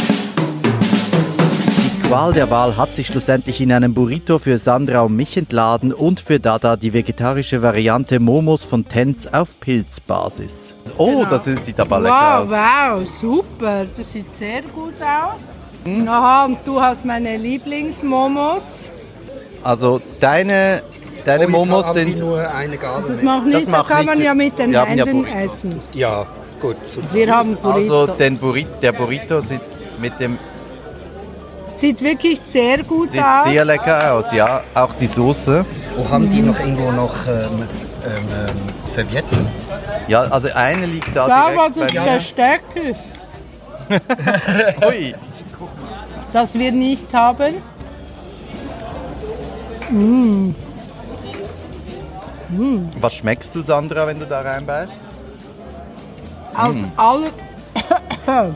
[2.09, 5.93] Die Qual der Wahl hat sich schlussendlich in einem Burrito für Sandra und mich entladen
[5.93, 10.75] und für Dada die vegetarische Variante Momos von Tenz auf Pilzbasis.
[10.97, 13.85] Oh, das sieht aber lecker Wow, wow, super.
[13.95, 16.07] Das sieht sehr gut aus.
[16.07, 18.63] Aha, und du hast meine Lieblingsmomos.
[19.63, 20.81] Also deine,
[21.25, 22.17] deine Oh, Momos sind...
[22.17, 23.07] nur eine Gabel.
[23.07, 24.15] Das macht nichts, da macht kann nichts.
[24.15, 25.53] man ja mit den ja Händen Burritos.
[25.53, 25.79] essen.
[25.93, 26.25] Ja,
[26.59, 26.77] gut.
[26.87, 27.05] super.
[27.13, 28.09] Wir haben Burritos.
[28.09, 29.61] Also den Burrito, der Burrito sieht
[30.01, 30.39] mit dem
[31.79, 33.45] Sieht wirklich sehr gut sieht aus.
[33.45, 34.61] sehr lecker aus, ja.
[34.73, 35.65] Auch die Soße.
[35.95, 39.47] Wo haben die noch irgendwo noch ähm, ähm, ähm, Servietten?
[40.09, 42.99] Ja, also eine liegt da da, wo direkt das bei Besteck ist.
[44.87, 45.15] Ui.
[46.33, 47.55] das wir nicht haben.
[52.99, 54.97] Was schmeckst du, Sandra, wenn du da reinbeißt?
[56.53, 57.29] Als, aller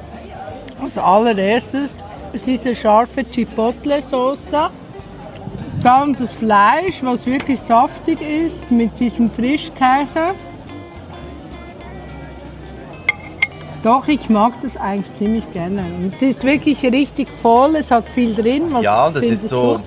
[0.82, 1.92] als allererstes
[2.42, 4.70] diese scharfe Chipotle-Soße.
[5.82, 10.34] Dann das Fleisch, was wirklich saftig ist, mit diesem Frischkäse.
[13.84, 15.82] Doch, ich mag das eigentlich ziemlich gerne.
[15.98, 18.68] Und es ist wirklich richtig voll, es hat viel drin.
[18.72, 19.78] Was Ja, es ist so.
[19.78, 19.84] du?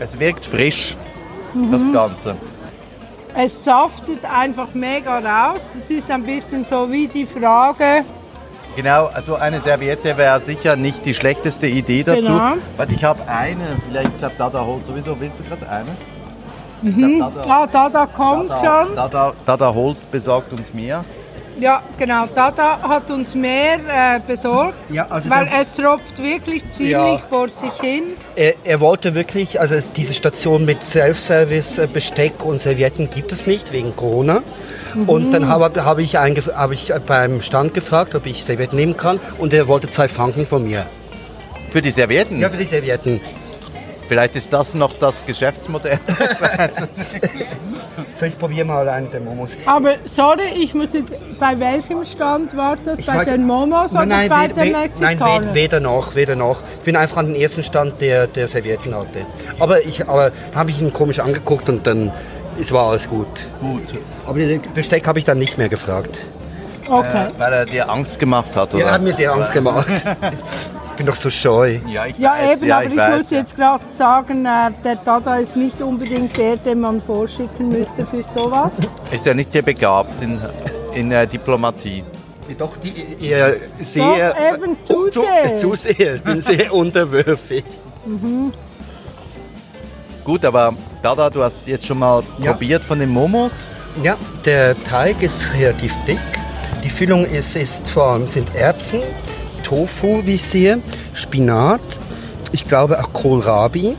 [0.00, 0.96] Es wirkt frisch,
[1.52, 1.70] Mhm.
[1.70, 2.36] das Ganze.
[3.34, 5.60] Es saftet einfach mega raus.
[5.74, 8.04] Das ist ein bisschen so wie die Frage,
[8.74, 12.32] Genau, also eine Serviette wäre sicher nicht die schlechteste Idee dazu.
[12.32, 12.54] Genau.
[12.76, 15.90] Weil ich habe eine, vielleicht, ich glaube, Dada holt sowieso, willst du gerade eine?
[16.82, 17.18] Mhm.
[17.18, 18.96] glaub, Dada, ah, da, da kommt Dada, schon.
[18.96, 21.04] Dada, Dada holt, besorgt uns mehr.
[21.60, 22.26] Ja, genau.
[22.34, 27.18] Dada hat uns mehr äh, besorgt, Ja, also weil es tropft wirklich ziemlich Ja.
[27.28, 28.02] vor sich hin.
[28.36, 33.32] Er, er wollte wirklich, also es, diese Station mit Self-Service, äh, Besteck und Servietten gibt
[33.32, 34.42] es nicht wegen Corona.
[35.06, 39.20] Und dann habe habe ich, habe ich beim Stand gefragt, ob ich Servietten nehmen kann
[39.38, 40.84] und er wollte zwei Franken von mir.
[41.70, 42.40] Für die Servietten?
[42.40, 43.20] Ja, für die Servietten.
[44.12, 45.98] Vielleicht ist das noch das Geschäftsmodell.
[48.14, 49.50] So, ich probiere mal einen der Momos.
[49.66, 52.98] Aber sorry, ich muss jetzt, bei welchem Stand war das?
[52.98, 55.48] Ich bei weiß- den Momos oder nein, bei den nein Mexikanern?
[55.50, 56.62] we- weder noch, weder noch.
[56.80, 59.26] Ich bin einfach an den ersten Stand der, der Servietten hatte.
[59.58, 62.12] Aber ich aber habe ich ihn komisch angeguckt und dann
[62.60, 63.28] es war alles gut.
[63.60, 63.82] Gut.
[64.26, 66.16] Aber den Besteck habe ich dann nicht mehr gefragt.
[66.88, 67.28] okay.
[67.38, 68.84] Weil er dir Angst gemacht hat, oder?
[68.84, 69.86] Ja, hat mir sehr Angst gemacht.
[70.92, 71.78] ich bin doch so scheu.
[71.88, 74.70] Ja, ich Ja, weiß, eben, ja, aber ich ich, weiß, muss jetzt gerade sagen, äh,
[74.84, 78.70] der Dada ist nicht unbedingt der, den man vorschicken müsste für sowas.
[79.10, 80.40] Ist ja nicht sehr begabt in,
[80.94, 82.04] in äh, Diplomatie.
[82.58, 84.34] Doch, die, ihr sehr...
[84.34, 85.56] Doch, eben zu zu, sehr.
[85.60, 86.14] zu sehr.
[86.16, 87.64] Ich bin sehr unterwürfig.
[90.24, 92.52] Gut, aber Dada, du hast jetzt schon mal Ja.
[92.52, 93.52] probiert von den Momos.
[94.02, 96.18] Ja, der Teig ist relativ dick.
[96.84, 99.00] Die Füllung ist, ist vor allem sind Erbsen,
[99.62, 100.80] Tofu, wie ich sehe,
[101.14, 101.80] Spinat,
[102.52, 103.96] ich glaube auch Kohlrabi.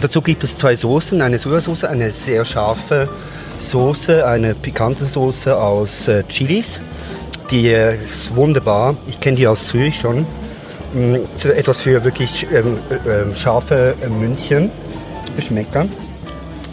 [0.00, 3.08] Dazu gibt es zwei Soßen, eine Sojasauce, eine sehr scharfe
[3.58, 6.80] Soße, eine pikante Soße aus äh, Chilis.
[7.50, 8.96] Die äh, ist wunderbar.
[9.06, 10.26] Ich kenne die aus Zürich schon.
[11.36, 14.70] So Etwas für wirklich ähm, äh, ähm, scharfe äh, München.
[15.36, 15.86] Geschmäcker.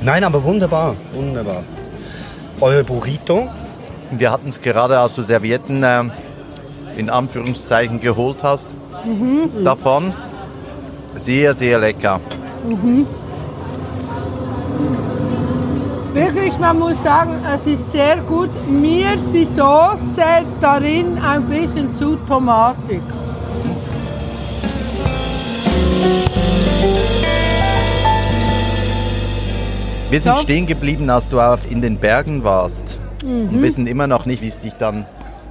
[0.01, 1.63] Nein, aber wunderbar, wunderbar.
[2.61, 3.49] Euer Burrito.
[4.11, 6.11] Wir hatten es gerade, als du Servietten ähm,
[6.97, 8.71] in Anführungszeichen geholt hast,
[9.63, 10.13] davon.
[11.15, 12.19] Sehr, sehr lecker.
[16.13, 18.49] Wirklich, man muss sagen, es ist sehr gut.
[18.67, 23.01] Mir die Soße darin ein bisschen zu tomatig.
[30.09, 30.41] Wir sind So.
[30.41, 32.99] stehen geblieben, als du auf in den Bergen warst.
[33.23, 35.05] Und wissen immer noch nicht, wie es dich dann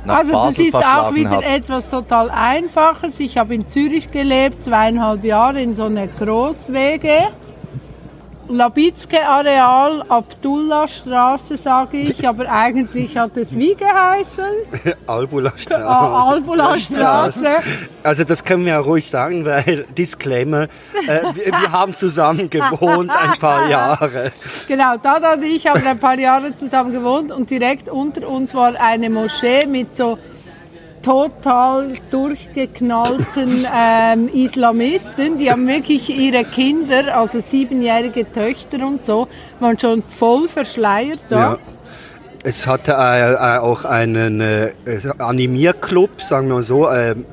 [0.07, 1.45] nach Also das Basel ist auch wieder hat.
[1.45, 3.21] etwas total Einfaches.
[3.21, 7.29] Ich habe in Zürich gelebt, zweieinhalb Jahre in so einer Großwege.
[8.49, 14.45] Labitzke Areal, Abdullah Straße sage ich, aber eigentlich hat es wie geheißen?
[15.07, 15.85] Albula Straße.
[15.87, 17.49] Ah, Albula Straße.
[18.03, 20.65] Also das können wir ja ruhig sagen, weil Disclaimer,
[21.09, 24.31] äh, wir, wir haben zusammen gewohnt ein paar Jahre.
[24.69, 28.79] Genau, Dada und ich haben ein paar Jahre zusammen gewohnt und direkt unter uns war
[28.81, 30.19] eine Moschee mit so
[31.07, 35.39] total durchgeknallten ähm, Islamisten.
[35.39, 39.29] Die haben wirklich ihre Kinder, also siebenjährige Töchter und so,
[39.61, 41.39] waren schon voll verschleiert da.
[41.39, 41.59] Ja.
[42.43, 44.73] Es hatte äh, äh, auch einen äh,
[45.19, 47.25] Animierclub, sagen wir so, ähm,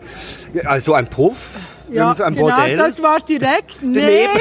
[0.66, 2.78] also ein Puff, Ja, genau, Bordell.
[2.78, 4.40] das war direkt neben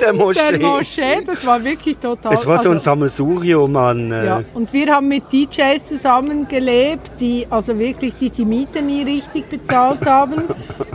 [0.00, 0.58] der Moschee.
[0.58, 1.22] Moschee.
[1.24, 2.34] Das war wirklich total.
[2.34, 4.10] es war so ein also- Sammelsurium an...
[4.10, 9.02] Äh, Ja, und wir haben mit DJs zusammengelebt, die also wirklich die, die Miete nie
[9.02, 10.42] richtig bezahlt haben.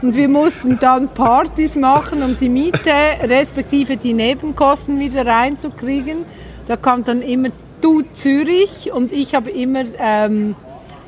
[0.02, 2.92] Und wir mussten dann Partys machen, um die Miete
[3.24, 6.26] respektive die Nebenkosten wieder reinzukriegen.
[6.68, 7.50] Da kam dann immer
[7.82, 10.56] du Zürich und ich habe immer ähm,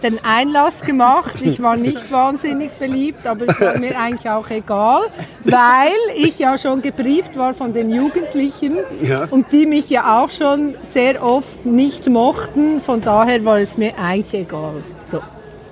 [0.04, 1.36] den Einlass gemacht.
[1.42, 5.02] Ich war nicht wahnsinnig beliebt, aber es war mir eigentlich auch egal,
[5.44, 9.28] weil ich ja schon gebrieft war von den Jugendlichen Ja.
[9.30, 12.82] und die mich ja auch schon sehr oft nicht mochten.
[12.82, 14.84] Von daher war es mir eigentlich egal.
[15.04, 15.20] So,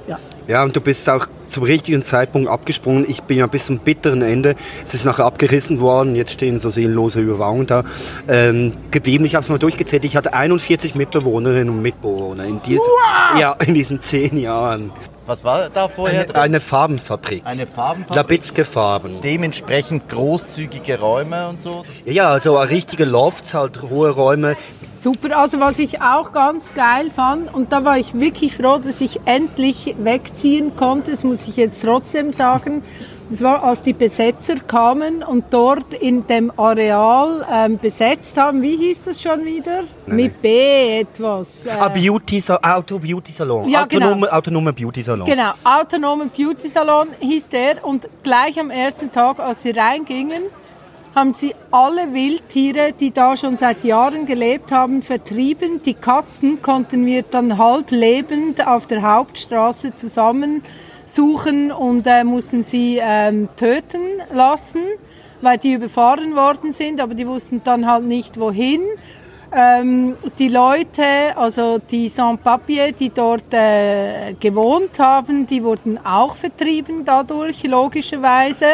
[0.08, 0.18] ja.
[0.48, 3.06] Ja, und du bist auch zum richtigen Zeitpunkt abgesprungen.
[3.08, 4.56] Ich bin ja bis zum bitteren Ende.
[4.86, 6.16] Es ist nachher abgerissen worden.
[6.16, 7.84] Jetzt stehen so seelenlose Überwachungen da.
[8.28, 9.26] Ähm, geblieben.
[9.26, 10.06] Ich habe es mal durchgezählt.
[10.06, 12.84] Ich hatte 41 Mitbewohnerinnen und Mitbewohner in, diesen,
[13.40, 14.92] ja, in diesen zehn Jahren.
[15.30, 16.42] Was war da vorher Eine, drin?
[16.42, 17.44] eine Farbenfabrik.
[17.46, 18.16] Eine Farbenfabrik.
[18.16, 19.22] Labitzke Farben.
[19.22, 21.84] Dementsprechend großzügige Räume und so.
[22.06, 24.56] Ja, also richtige Lofts, halt hohe Räume.
[24.98, 29.00] Super, also was ich auch ganz geil fand, und da war ich wirklich froh, dass
[29.02, 32.84] ich endlich wegziehen konnte, das muss ich jetzt trotzdem sagen,
[33.32, 38.64] das war, als die Besetzer kamen und dort in dem Areal ähm, besetzt haben.
[38.64, 39.84] Wie hieß das schon wieder?
[40.08, 41.68] Mit B etwas.
[41.68, 43.70] äh, Ah, Beauty, Auto Beauty Salon.
[43.70, 44.08] Ja, genau.
[44.08, 45.28] Autonome, autonome Beauty Salon.
[45.28, 50.46] Genau, autonomer Beauty Salon hieß der und gleich am ersten Tag, als sie reingingen,
[51.14, 55.82] haben sie alle Wildtiere, die da schon seit Jahren gelebt haben, vertrieben.
[55.84, 59.94] Die Katzen konnten wir dann halb lebend auf der Hauptstraße
[61.10, 64.84] zusammensuchen und äh, mussten sie ähm, töten lassen,
[65.42, 68.82] weil die überfahren worden sind, aber die wussten dann halt nicht wohin.
[69.52, 77.04] Ähm, die Leute, also die Sans-Papiers, die dort äh, gewohnt haben, die wurden auch vertrieben
[77.04, 78.66] dadurch, logischerweise.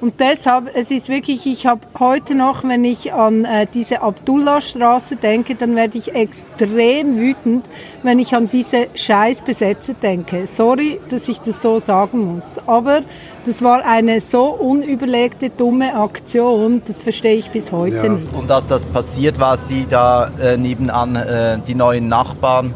[0.00, 5.16] Und deshalb, es ist wirklich, ich habe heute noch, wenn ich an äh, diese Abdullah-Straße
[5.16, 7.66] denke, dann werde ich extrem wütend,
[8.02, 10.46] wenn ich an diese Scheißbesetzer denke.
[10.46, 12.56] Sorry, dass ich das so sagen muss.
[12.66, 13.00] Aber
[13.44, 18.08] das war eine so unüberlegte, dumme Aktion, das verstehe ich bis heute Ja.
[18.08, 18.32] nicht.
[18.32, 22.72] Und als das passiert war, es die da äh, nebenan, äh, die neuen Nachbarn,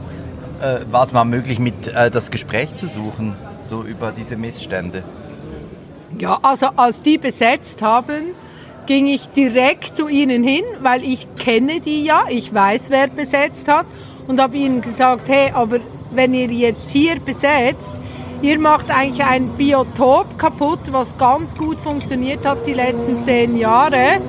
[0.60, 3.32] äh, war es mal möglich, mit äh, das Gespräch zu suchen,
[3.68, 5.02] so über diese Missstände.
[6.18, 8.34] Ja, also als die besetzt haben,
[8.86, 13.68] ging ich direkt zu ihnen hin, weil ich kenne die ja, ich weiß, wer besetzt
[13.68, 13.86] hat
[14.28, 15.78] und habe ihnen gesagt, hey, aber
[16.12, 17.92] wenn ihr jetzt hier besetzt,
[18.42, 24.20] ihr macht eigentlich ein Biotop kaputt, was ganz gut funktioniert hat die letzten zehn Jahre.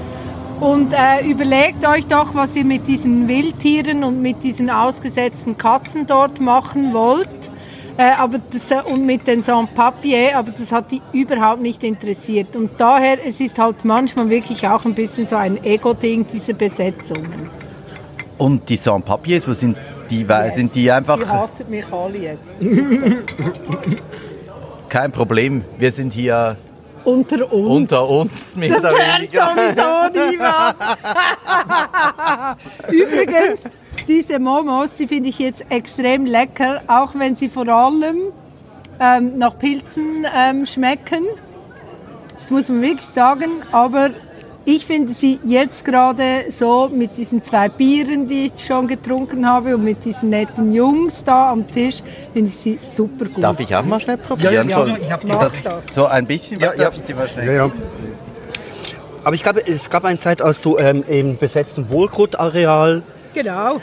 [0.62, 6.08] Und äh, überlegt euch doch, was ihr mit diesen Wildtieren und mit diesen ausgesetzten Katzen
[6.08, 7.28] dort machen wollt.
[7.98, 12.56] Äh, aber das, äh, und mit den Sans-Papiers, aber das hat die überhaupt nicht interessiert.
[12.56, 17.50] Und daher, es ist halt manchmal wirklich auch ein bisschen so ein Ego-Ding, diese Besetzungen.
[18.38, 19.78] Und die Sans-Papiers, wo sind
[20.10, 20.28] die?
[20.28, 22.58] Weil Sind die einfach Sie hassen mich alle jetzt.
[24.90, 25.64] kein Problem?
[25.80, 26.58] Wir sind hier
[27.06, 27.70] Unter uns.
[27.70, 29.50] unter uns, mehr oder Hört weniger.
[29.56, 30.76] sowieso niemand.
[32.92, 33.62] Übrigens,
[34.08, 38.18] diese Momos, die finde ich jetzt extrem lecker, auch wenn sie vor allem
[39.00, 41.26] ähm, nach Pilzen ähm, schmecken.
[42.42, 44.12] Das muss man wirklich sagen, aber
[44.66, 49.76] ich finde sie jetzt gerade so mit diesen zwei Bieren, die ich schon getrunken habe
[49.76, 52.02] und mit diesen netten Jungs da am Tisch,
[52.34, 53.44] finde ich sie super gut.
[53.44, 54.54] Darf ich auch mal schnell probieren?
[54.54, 55.94] Ja, ja, so, ja, ich hab Mach das, das.
[55.94, 56.92] so ein bisschen, Ja, darf ja.
[56.96, 57.72] ich dir mal schnell Ja, ja.
[59.24, 63.02] Aber ich glaube, es gab eine Zeit, als du ähm, im besetzten Wohlgrutareal
[63.34, 63.82] Genau.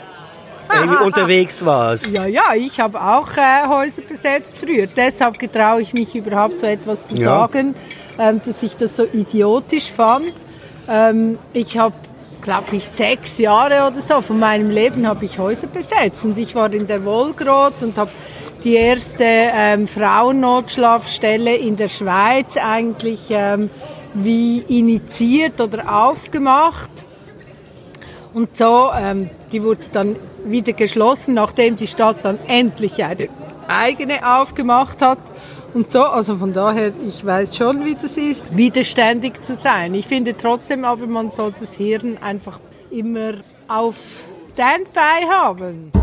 [0.71, 2.07] Irgendwie unterwegs warst.
[2.11, 4.87] Ja, ja, ich habe auch äh, Häuser besetzt früher.
[4.87, 7.25] Deshalb getraue ich mich überhaupt so etwas zu Ja.
[7.39, 7.75] sagen,
[8.19, 10.33] ähm, dass ich das so idiotisch fand.
[10.89, 11.95] Ähm, ich habe,
[12.41, 16.53] glaube ich, sechs Jahre oder so von meinem Leben habe ich Häuser besetzt und ich
[16.55, 18.11] war in der Wolgrot und habe
[18.63, 23.69] die erste ähm, Frauennotschlafstelle in der Schweiz eigentlich ähm,
[24.13, 26.89] wie initiiert oder aufgemacht.
[28.33, 30.15] Und so, ähm, die wurde dann
[30.45, 33.29] wieder geschlossen, nachdem die Stadt dann endlich eine
[33.67, 35.19] eigene aufgemacht hat.
[35.73, 39.95] Und so, also von daher, ich weiß schon, wie das ist, widerständig zu sein.
[39.95, 42.59] Ich finde trotzdem aber, man soll das Hirn einfach
[42.91, 43.33] immer
[43.67, 43.95] auf
[44.53, 46.02] Standby haben.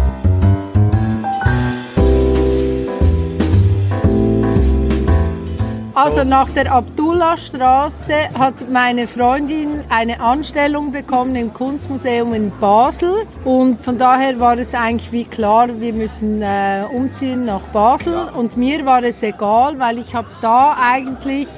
[6.03, 13.85] Also nach der Abdullahstraße hat meine Freundin eine Anstellung bekommen im Kunstmuseum in Basel und
[13.85, 18.87] von daher war es eigentlich wie klar, wir müssen äh, umziehen nach Basel und mir
[18.87, 21.49] war es egal, weil ich habe da eigentlich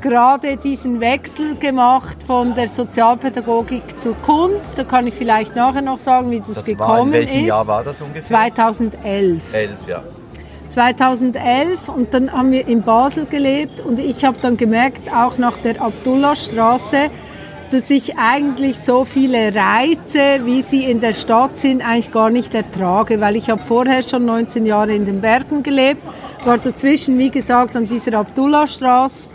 [0.00, 4.78] gerade diesen Wechsel gemacht von der Sozialpädagogik zur Kunst.
[4.78, 7.46] Da kann ich vielleicht nachher noch sagen, wie das, Das gekommen war in welchem ist.
[7.48, 8.22] Jahr war das ungefähr?
[8.22, 9.42] 2011.
[9.52, 10.02] Elf, ja.
[10.74, 15.56] 2011 und dann haben wir in Basel gelebt und ich habe dann gemerkt, auch nach
[15.58, 17.10] der Abdullahstraße,
[17.70, 22.54] dass ich eigentlich so viele Reize, wie sie in der Stadt sind, eigentlich gar nicht
[22.54, 26.02] ertrage, weil ich habe vorher schon 19 Jahre in den Bergen gelebt,
[26.44, 29.30] war dazwischen, wie gesagt, an dieser Abdullahstraße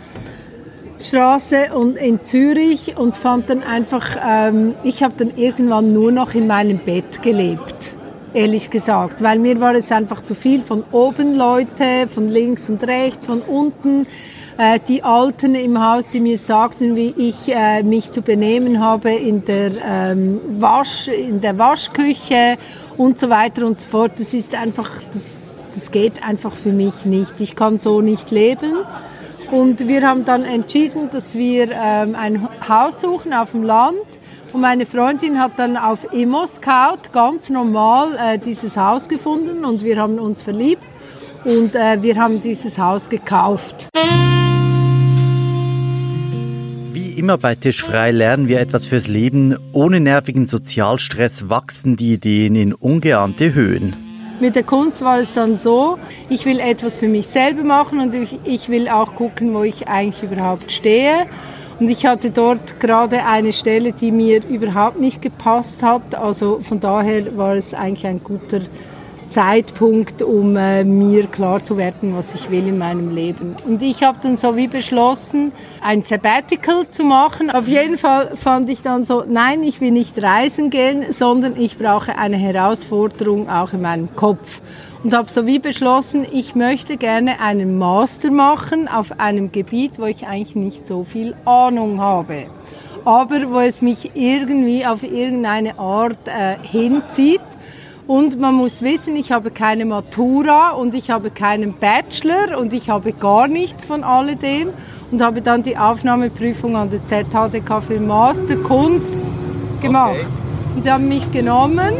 [1.02, 6.34] Straße und in Zürich und fand dann einfach, ähm, ich habe dann irgendwann nur noch
[6.34, 7.96] in meinem Bett gelebt,
[8.34, 12.82] ehrlich gesagt, weil mir war es einfach zu viel von oben Leute, von links und
[12.86, 14.06] rechts, von unten.
[14.58, 19.10] Äh, die Alten im Haus, die mir sagten, wie ich äh, mich zu benehmen habe
[19.10, 22.58] in der ähm, Wasch, in der Waschküche
[22.96, 24.12] und so weiter und so fort.
[24.18, 25.22] Das ist einfach, das,
[25.74, 27.40] das geht einfach für mich nicht.
[27.40, 28.84] Ich kann so nicht leben.
[29.50, 33.98] Und wir haben dann entschieden, dass wir ähm, ein Haus suchen auf dem Land.
[34.52, 39.96] Und meine Freundin hat dann auf Immo-Scout ganz normal äh, dieses Haus gefunden und wir
[39.96, 40.82] haben uns verliebt
[41.44, 43.88] und äh, wir haben dieses Haus gekauft.
[46.92, 49.56] Wie immer bei Tisch frei lernen wir etwas fürs Leben.
[49.72, 53.94] Ohne nervigen Sozialstress wachsen die Ideen in ungeahnte Höhen.
[54.40, 55.98] Mit der Kunst war es dann so,
[56.28, 59.86] ich will etwas für mich selber machen und ich, ich will auch gucken, wo ich
[59.86, 61.26] eigentlich überhaupt stehe.
[61.80, 66.14] Und ich hatte dort gerade eine Stelle, die mir überhaupt nicht gepasst hat.
[66.14, 68.60] Also von daher war es eigentlich ein guter
[69.30, 73.56] Zeitpunkt, um äh, mir klar zu werden, was ich will in meinem Leben.
[73.64, 77.48] Und ich habe dann so wie beschlossen, ein Sabbatical zu machen.
[77.50, 81.78] Auf jeden Fall fand ich dann so, nein, ich will nicht reisen gehen, sondern ich
[81.78, 84.60] brauche eine Herausforderung auch in meinem Kopf.
[85.02, 90.04] Und habe so wie beschlossen, ich möchte gerne einen Master machen auf einem Gebiet, wo
[90.04, 92.44] ich eigentlich nicht so viel Ahnung habe.
[93.06, 97.40] Aber wo es mich irgendwie auf irgendeine Art äh, hinzieht.
[98.06, 102.90] Und man muss wissen, ich habe keine Matura und ich habe keinen Bachelor und ich
[102.90, 104.68] habe gar nichts von alledem
[105.10, 109.16] und habe dann die Aufnahmeprüfung an der ZHDK für Master Kunst
[109.80, 110.26] gemacht.
[110.74, 111.94] Und sie haben mich genommen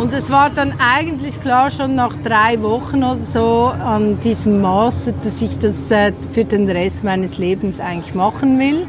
[0.00, 5.12] und es war dann eigentlich klar schon nach drei Wochen oder so an diesem Master,
[5.12, 8.86] dass ich das äh, für den Rest meines Lebens eigentlich machen will.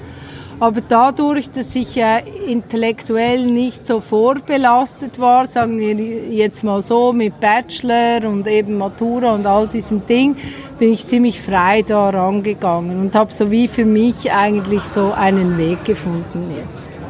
[0.62, 7.12] Aber dadurch, dass ich äh, intellektuell nicht so vorbelastet war, sagen wir jetzt mal so,
[7.12, 10.38] mit Bachelor und eben Matura und all diesem Ding,
[10.80, 15.58] bin ich ziemlich frei da rangegangen und habe so wie für mich eigentlich so einen
[15.58, 17.01] Weg gefunden jetzt.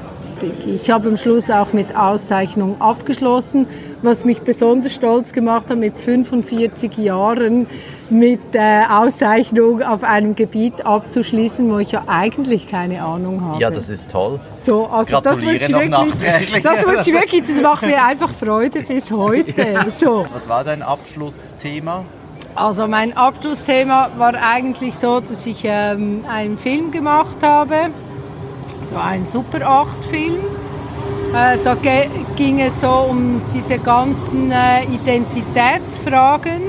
[0.66, 3.68] Ich habe am Schluss auch mit Auszeichnung abgeschlossen,
[4.02, 7.68] was mich besonders stolz gemacht hat, mit 45 Jahren
[8.10, 13.62] mit äh, Auszeichnung auf einem Gebiet abzuschließen, wo ich ja eigentlich keine Ahnung habe.
[13.62, 14.40] Ja, das ist toll.
[14.58, 18.82] so, also das muss, ich wirklich, das muss ich wirklich, das macht mir einfach Freude
[18.82, 19.54] bis heute.
[19.98, 20.26] So.
[20.34, 22.06] Was war dein Abschlussthema?
[22.56, 27.92] Also mein Abschlussthema war eigentlich so, dass ich ähm, einen Film gemacht habe.
[28.92, 30.36] Es war ein Super 8-Film.
[31.34, 31.78] Äh, da
[32.36, 36.62] ging es so um diese ganzen äh, Identitätsfragen.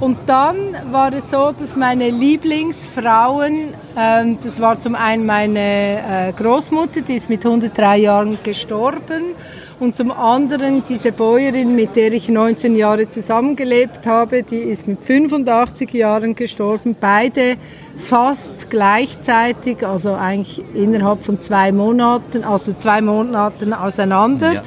[0.00, 0.56] Und dann
[0.90, 7.16] war es so, dass meine Lieblingsfrauen, ähm, das war zum einen meine äh, Großmutter, die
[7.16, 9.34] ist mit 103 Jahren gestorben,
[9.80, 15.02] und zum anderen diese Bäuerin, mit der ich 19 Jahre zusammengelebt habe, die ist mit
[15.02, 16.94] 85 Jahren gestorben.
[17.00, 17.56] Beide
[17.98, 24.52] fast gleichzeitig, also eigentlich innerhalb von zwei Monaten, also zwei Monaten auseinander.
[24.54, 24.64] Ja.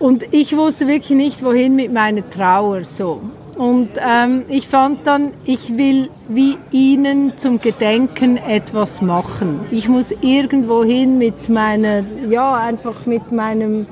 [0.00, 3.20] Und ich wusste wirklich nicht, wohin mit meiner Trauer so.
[3.60, 9.60] Und ähm, ich fand dann, ich will wie ihnen zum Gedenken etwas machen.
[9.70, 13.86] Ich muss irgendwo hin mit meiner, ja, einfach mit meinem,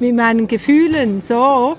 [0.00, 1.76] mit meinen Gefühlen, so.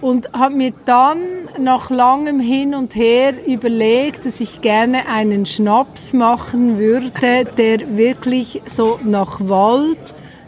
[0.00, 1.18] und habe mir dann
[1.58, 8.62] nach langem Hin und Her überlegt, dass ich gerne einen Schnaps machen würde, der wirklich
[8.66, 9.98] so nach Wald,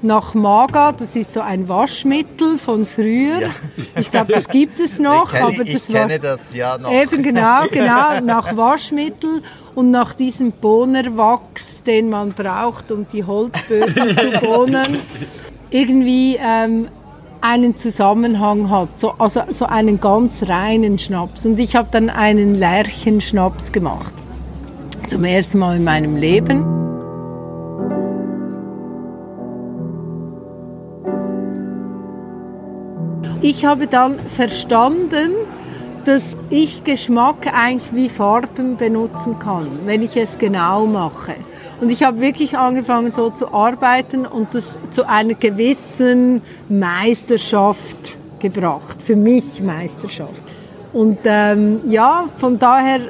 [0.03, 3.43] nach Maga, das ist so ein Waschmittel von früher.
[3.43, 3.51] Ja.
[3.97, 6.91] Ich glaube, das gibt es noch, kenne, aber das ich war kenne das ja noch.
[6.91, 9.43] Eben genau, genau nach Waschmittel
[9.75, 14.99] und nach diesem Bohnerwachs, den man braucht, um die Holzböden zu bohnen.
[15.71, 16.89] Irgendwie ähm,
[17.41, 21.47] einen Zusammenhang hat, so, also so einen ganz reinen Schnaps.
[21.47, 24.15] Und ich habe dann einen Lärchenschnaps gemacht.
[25.09, 26.65] Zum ersten Mal in meinem Leben.
[33.43, 35.33] Ich habe dann verstanden,
[36.05, 41.35] dass ich Geschmack eigentlich wie Farben benutzen kann, wenn ich es genau mache.
[41.81, 49.01] Und ich habe wirklich angefangen so zu arbeiten und das zu einer gewissen Meisterschaft gebracht.
[49.03, 50.43] Für mich Meisterschaft.
[50.93, 53.01] Und ähm, ja, von daher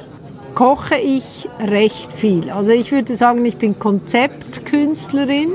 [0.55, 2.51] koche ich recht viel.
[2.51, 5.51] Also ich würde sagen, ich bin Konzeptkünstlerin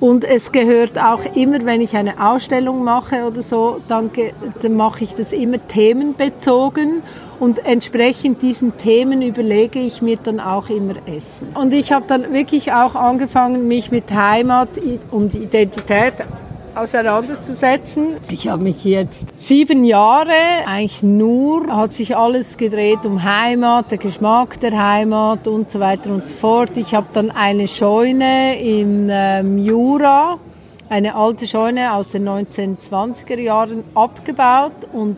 [0.00, 4.10] und es gehört auch immer, wenn ich eine Ausstellung mache oder so, dann,
[4.60, 7.02] dann mache ich das immer themenbezogen
[7.42, 11.48] und entsprechend diesen Themen überlege ich mir dann auch immer Essen.
[11.54, 14.68] Und ich habe dann wirklich auch angefangen, mich mit Heimat
[15.10, 16.12] und Identität
[16.76, 18.18] auseinanderzusetzen.
[18.30, 20.30] Ich habe mich jetzt sieben Jahre,
[20.66, 26.10] eigentlich nur, hat sich alles gedreht um Heimat, der Geschmack der Heimat und so weiter
[26.10, 26.76] und so fort.
[26.76, 30.38] Ich habe dann eine Scheune im ähm, Jura,
[30.88, 35.16] eine alte Scheune aus den 1920er Jahren abgebaut und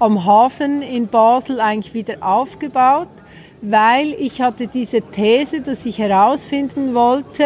[0.00, 3.08] am Hafen in Basel eigentlich wieder aufgebaut
[3.62, 7.44] weil ich hatte diese These, dass ich herausfinden wollte,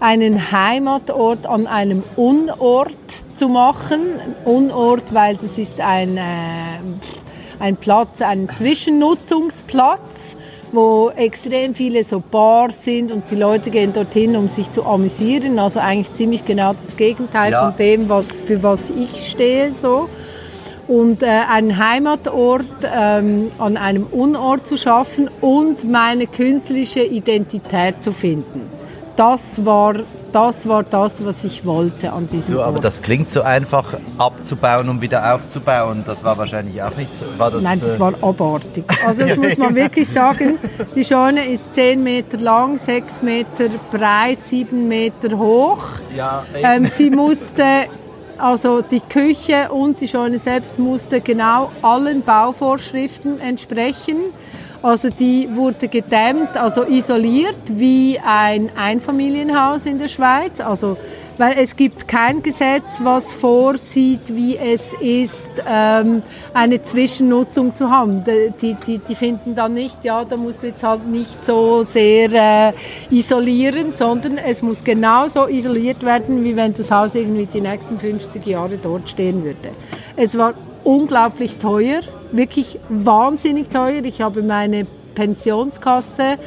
[0.00, 2.92] einen Heimatort an einem Unort
[3.34, 4.00] zu machen.
[4.44, 6.20] Unort, weil das ist ein, äh,
[7.58, 10.36] ein Platz, ein Zwischennutzungsplatz,
[10.72, 15.58] wo extrem viele so Bars sind und die Leute gehen dorthin, um sich zu amüsieren.
[15.58, 17.70] Also eigentlich ziemlich genau das Gegenteil ja.
[17.70, 19.72] von dem, was, für was ich stehe.
[19.72, 20.10] So
[20.88, 22.64] und äh, einen Heimatort
[22.94, 28.70] ähm, an einem Unort zu schaffen und meine künstliche Identität zu finden.
[29.16, 29.94] Das war
[30.32, 32.68] das, war das was ich wollte an diesem du, Ort.
[32.68, 36.04] Aber das klingt so einfach abzubauen und wieder aufzubauen.
[36.06, 37.24] Das war wahrscheinlich auch nicht so.
[37.38, 38.84] War das, Nein, das äh, war abartig.
[39.06, 40.58] Also das muss man wirklich sagen.
[40.94, 45.84] Die Scheune ist 10 Meter lang, 6 Meter breit, 7 Meter hoch.
[46.14, 47.86] Ja, ähm, sie musste
[48.38, 54.32] also die Küche und die Scheune selbst musste genau allen Bauvorschriften entsprechen.
[54.82, 60.60] Also die wurde gedämmt, also isoliert wie ein Einfamilienhaus in der Schweiz.
[60.60, 60.96] Also
[61.38, 66.22] weil es gibt kein Gesetz, was vorsieht, wie es ist, ähm,
[66.54, 68.24] eine Zwischennutzung zu haben.
[68.60, 72.32] Die, die, die finden dann nicht, ja, da musst du jetzt halt nicht so sehr
[72.32, 72.72] äh,
[73.10, 78.46] isolieren, sondern es muss genauso isoliert werden, wie wenn das Haus irgendwie die nächsten 50
[78.46, 79.70] Jahre dort stehen würde.
[80.16, 82.00] Es war unglaublich teuer,
[82.32, 84.04] wirklich wahnsinnig teuer.
[84.04, 86.38] Ich habe meine Pensionskasse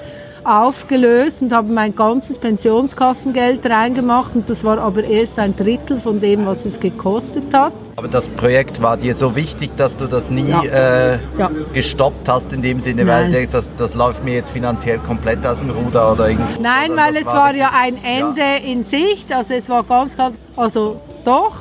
[0.49, 6.19] aufgelöst und habe mein ganzes Pensionskassengeld reingemacht und das war aber erst ein Drittel von
[6.19, 7.73] dem, was es gekostet hat.
[7.95, 10.63] Aber das Projekt war dir so wichtig, dass du das nie ja.
[10.63, 11.51] Äh, ja.
[11.73, 13.07] gestoppt hast in dem Sinne, Nein.
[13.07, 16.61] weil du denkst, das, das läuft mir jetzt finanziell komplett aus dem Ruder oder irgendwie.
[16.61, 18.71] Nein, oder weil es war, war ja ein Ende ja.
[18.71, 21.57] in Sicht, also es war ganz, ganz, also doch,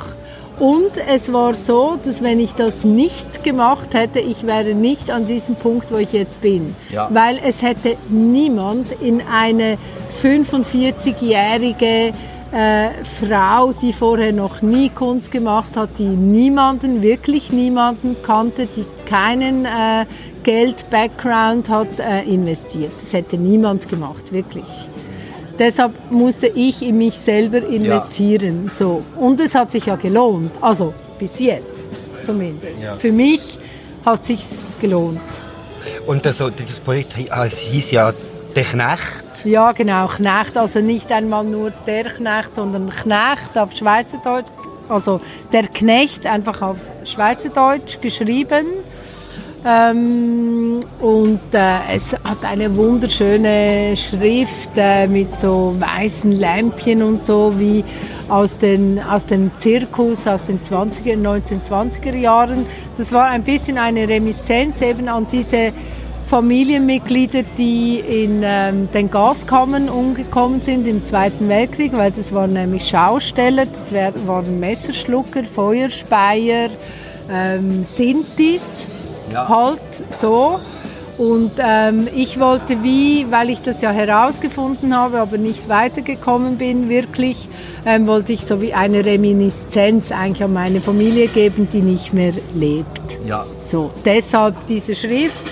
[0.61, 5.27] und es war so, dass wenn ich das nicht gemacht hätte, ich wäre nicht an
[5.27, 6.75] diesem Punkt, wo ich jetzt bin.
[6.93, 7.09] Ja.
[7.13, 9.79] Weil es hätte niemand in eine
[10.23, 12.13] 45-jährige
[12.51, 12.89] äh,
[13.21, 19.65] Frau, die vorher noch nie Kunst gemacht hat, die niemanden, wirklich niemanden kannte, die keinen
[19.65, 20.07] äh,
[20.43, 22.93] Geld-Background hat, äh, investiert.
[22.99, 24.65] Das hätte niemand gemacht, wirklich.
[25.59, 28.67] Deshalb musste ich in mich selber investieren.
[28.67, 28.73] Ja.
[28.73, 29.03] So.
[29.17, 30.53] Und es hat sich ja gelohnt.
[30.61, 31.91] Also bis jetzt
[32.23, 32.83] zumindest.
[32.83, 32.95] Ja.
[32.95, 33.59] Für mich
[34.05, 34.41] hat sich
[34.81, 35.21] gelohnt.
[36.07, 38.13] Und also, dieses Projekt hieß ja
[38.55, 39.45] Der Knecht.
[39.45, 40.57] Ja, genau, Knecht.
[40.57, 44.51] Also nicht einmal nur der Knecht, sondern Knecht auf Schweizerdeutsch.
[44.89, 45.21] Also
[45.53, 48.67] der Knecht einfach auf Schweizerdeutsch geschrieben.
[49.65, 57.53] Ähm, und äh, es hat eine wunderschöne Schrift äh, mit so weißen Lämpchen und so
[57.57, 57.85] wie
[58.29, 62.67] aus, den, aus dem Zirkus aus den 20er, 1920er Jahren.
[62.97, 65.73] Das war ein bisschen eine Reminiszenz eben an diese
[66.27, 72.87] Familienmitglieder, die in ähm, den Gaskammern umgekommen sind im Zweiten Weltkrieg, weil das waren nämlich
[72.87, 76.69] Schausteller, das waren Messerschlucker, Feuerspeier,
[77.33, 78.87] ähm, Sintis,
[79.33, 79.49] Ja.
[79.49, 79.81] halt
[80.11, 80.61] so.
[81.19, 86.89] Und ähm, ich wollte wie, weil ich das ja herausgefunden habe, aber nicht weitergekommen bin,
[86.89, 87.49] wirklich,
[87.85, 92.33] ähm, wollte ich so wie eine Reminiszenz eigentlich an meine Familie geben, die nicht mehr
[92.55, 93.19] lebt.
[93.27, 93.47] Ja.
[93.61, 95.43] So, deshalb diese Schrift.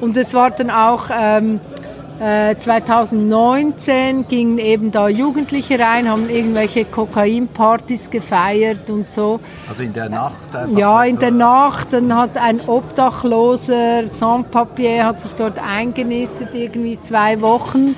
[0.00, 1.71] Und es war dann auch ähm, äh,
[2.18, 9.40] 2019 gingen eben da Jugendliche rein, haben irgendwelche Kokainpartys gefeiert und so.
[9.68, 10.78] Also in der Nacht einfach.
[10.78, 17.40] Ja, in der Nacht, dann hat ein Obdachloser, Sans-Papier, hat sich dort eingenistet, irgendwie zwei
[17.40, 17.96] Wochen.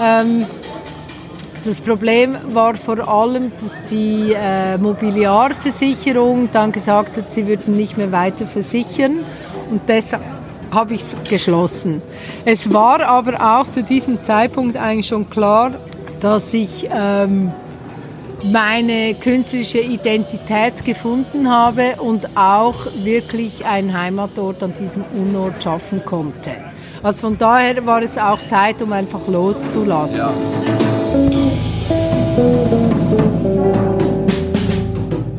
[0.00, 0.44] Ähm,
[1.64, 7.96] das Problem war vor allem, dass die äh, Mobiliarversicherung dann gesagt hat, sie würden nicht
[7.96, 9.20] mehr weiter versichern
[9.70, 10.22] und deshalb
[10.74, 12.02] habe ich es geschlossen.
[12.44, 15.72] Es war aber auch zu diesem Zeitpunkt eigentlich schon klar,
[16.20, 17.52] dass ich ähm,
[18.52, 26.50] meine künstlerische Identität gefunden habe und auch wirklich einen Heimatort an diesem Unort schaffen konnte.
[27.02, 30.18] Also von daher war es auch Zeit, um einfach loszulassen.
[30.18, 30.30] Ja.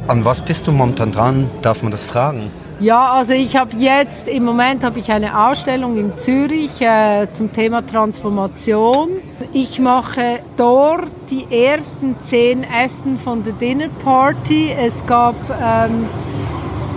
[0.08, 1.50] An was bist du momentan dran?
[1.64, 2.52] Darf man das fragen?
[2.82, 7.54] Ja, also ich habe jetzt, im Moment habe ich eine Ausstellung in Zürich äh, zum
[7.54, 9.12] Thema Transformation.
[9.54, 14.76] Ich mache dort die ersten zehn Essen von der Dinner Party.
[14.78, 16.06] Es gab ähm,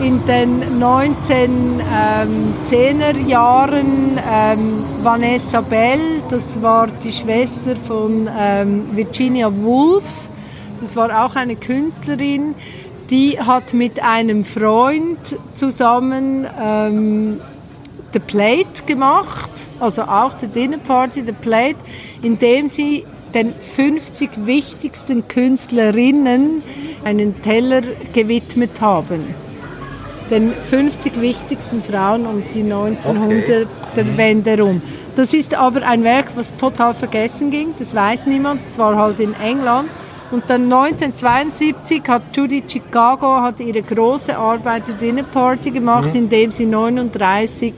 [0.00, 10.28] in den 1910er Jahren ähm, Vanessa Bell, das war die Schwester von ähm, Virginia Woolf.
[10.80, 12.54] Das war auch eine Künstlerin,
[13.10, 15.18] die hat mit einem Freund
[15.54, 17.40] zusammen ähm,
[18.12, 19.50] The Plate gemacht,
[19.80, 21.76] also auch die Dinner Party The Plate,
[22.22, 23.04] indem sie
[23.34, 26.62] den 50 wichtigsten Künstlerinnen
[27.04, 27.82] einen Teller
[28.12, 29.34] gewidmet haben.
[30.30, 34.82] Den 50 wichtigsten Frauen um die 1900er Wende rum.
[35.16, 39.20] Das ist aber ein Werk, was total vergessen ging, das weiß niemand, das war halt
[39.20, 39.88] in England.
[40.30, 46.52] Und dann 1972 hat Judy Chicago hat ihre große Arbeit der Dinner Party gemacht, indem
[46.52, 47.72] sie 39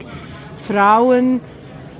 [0.66, 1.40] Frauen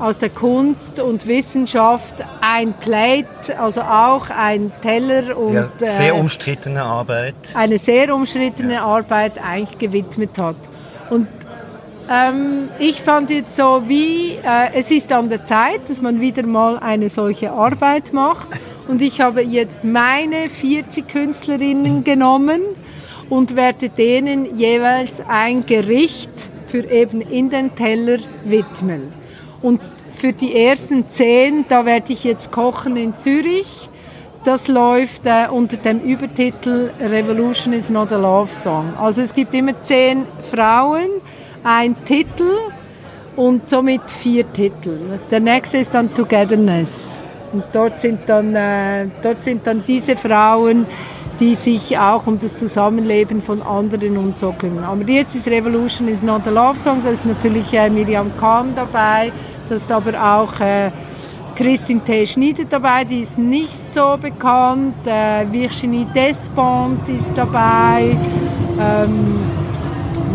[0.00, 6.18] aus der Kunst und Wissenschaft ein Plate, also auch ein Teller und Ja, sehr äh,
[6.18, 7.34] umstrittene Arbeit.
[7.54, 10.56] eine sehr umstrittene Arbeit eigentlich gewidmet hat.
[11.10, 11.28] Und
[12.10, 16.44] ähm, ich fand jetzt so, wie äh, es ist an der Zeit, dass man wieder
[16.44, 18.48] mal eine solche Arbeit macht.
[18.90, 22.60] Und ich habe jetzt meine 40 Künstlerinnen genommen
[23.28, 26.32] und werde denen jeweils ein Gericht
[26.66, 29.12] für eben in den Teller widmen.
[29.62, 29.80] Und
[30.12, 33.88] für die ersten zehn, da werde ich jetzt kochen in Zürich.
[34.44, 38.94] Das läuft äh, unter dem Übertitel Revolution is not a love song.
[38.98, 41.10] Also es gibt immer zehn Frauen,
[41.62, 42.50] ein Titel
[43.36, 44.98] und somit vier Titel.
[45.30, 47.20] Der nächste ist dann Togetherness.
[47.52, 50.86] Und dort sind dann, äh, dort sind dann diese Frauen,
[51.40, 54.84] die sich auch um das Zusammenleben von anderen und so kümmern.
[54.84, 58.72] Aber jetzt ist Revolution is not a love song, da ist natürlich äh, Miriam Kahn
[58.76, 59.32] dabei,
[59.68, 60.90] da ist aber auch äh,
[61.56, 62.26] Christine T.
[62.26, 68.16] Schneider dabei, die ist nicht so bekannt, äh, Virginie Despont ist dabei,
[68.78, 69.40] ähm,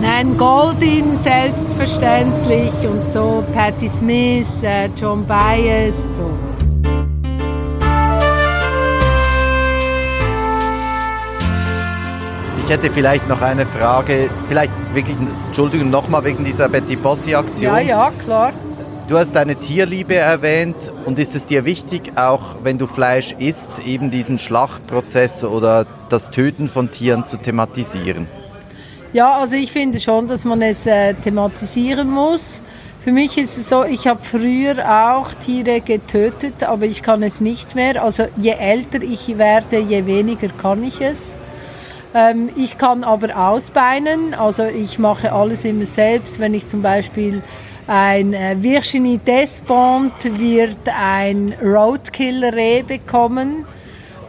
[0.02, 6.55] Nan Goldin selbstverständlich und so, Patti Smith, äh, John Baez, so.
[12.66, 17.62] Ich hätte vielleicht noch eine Frage, vielleicht wirklich, Entschuldigung, nochmal wegen dieser Betty Bossi-Aktion.
[17.62, 18.54] Ja, ja, klar.
[19.08, 23.86] Du hast deine Tierliebe erwähnt und ist es dir wichtig, auch wenn du Fleisch isst,
[23.86, 28.26] eben diesen Schlachtprozess oder das Töten von Tieren zu thematisieren?
[29.14, 32.62] Ja, also ich finde schon, dass man es äh, thematisieren muss.
[33.00, 37.42] Für mich ist es so, ich habe früher auch Tiere getötet, aber ich kann es
[37.42, 38.04] nicht mehr.
[38.04, 41.36] Also je älter ich werde, je weniger kann ich es.
[42.16, 46.40] Ähm, ich kann aber ausbeinen, also ich mache alles immer selbst.
[46.40, 47.44] Wenn ich zum Beispiel
[47.88, 53.66] ein äh, Virginie Despont wird ein Roadkill-Reh bekommen.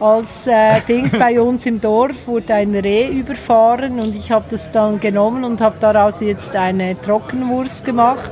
[0.01, 4.69] Als äh, Dings bei uns im Dorf wurde ein Reh überfahren und ich habe das
[4.69, 8.31] dann genommen und habe daraus jetzt eine Trockenwurst gemacht.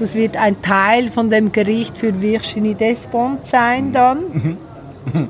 [0.00, 4.58] Das wird ein Teil von dem Gericht für Virginie Despont sein dann.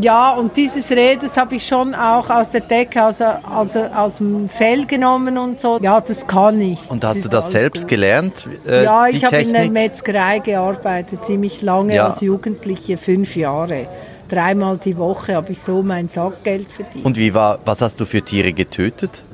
[0.00, 4.16] Ja, und dieses Reh, das habe ich schon auch aus der Decke, also, also aus
[4.18, 5.78] dem Fell genommen und so.
[5.82, 6.90] Ja, das kann ich.
[6.90, 7.90] Und hast du das selbst gut.
[7.90, 8.48] gelernt?
[8.66, 9.70] äh, Ja, ich habe in der?
[9.70, 12.06] Metzgerei gearbeitet, ziemlich lange Ja.
[12.06, 13.86] als Jugendliche, fünf Jahre.
[14.28, 17.04] Dreimal die Woche habe ich so mein Sackgeld verdient.
[17.04, 19.24] Und wie war, was hast du für Tiere getötet?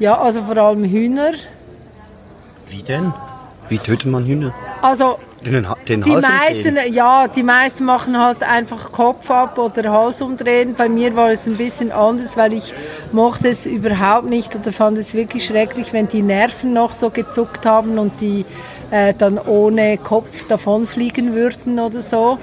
[0.00, 1.32] Ja, also vor allem Hühner.
[2.68, 3.12] Wie denn?
[3.68, 4.52] Wie tötet man Hühner?
[4.82, 6.94] Also Den, den die Hals meisten, umdrehen?
[6.94, 10.74] ja, die meisten machen halt einfach Kopf ab oder Hals umdrehen.
[10.76, 12.72] Bei mir war es ein bisschen anders, weil ich
[13.10, 17.66] mochte es überhaupt nicht oder fand es wirklich schrecklich, wenn die Nerven noch so gezuckt
[17.66, 18.44] haben und die
[18.92, 22.38] äh, dann ohne Kopf davonfliegen würden oder so.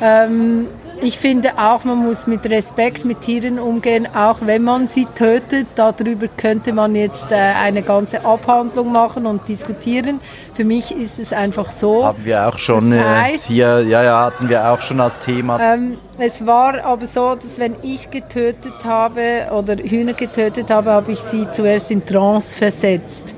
[0.00, 0.68] Ähm,
[1.02, 5.66] ich finde auch, man muss mit Respekt mit Tieren umgehen, auch wenn man sie tötet.
[5.76, 10.20] Darüber könnte man jetzt äh, eine ganze Abhandlung machen und diskutieren.
[10.54, 12.04] Für mich ist es einfach so.
[12.04, 13.02] Haben wir auch schon Das äh,
[13.36, 15.58] heißt- hier, ja, ja, hatten wir auch schon als Thema.
[15.60, 21.12] Ähm, es war aber so, dass wenn ich getötet habe oder Hühner getötet habe, habe
[21.12, 23.34] ich sie zuerst in Trance versetzt.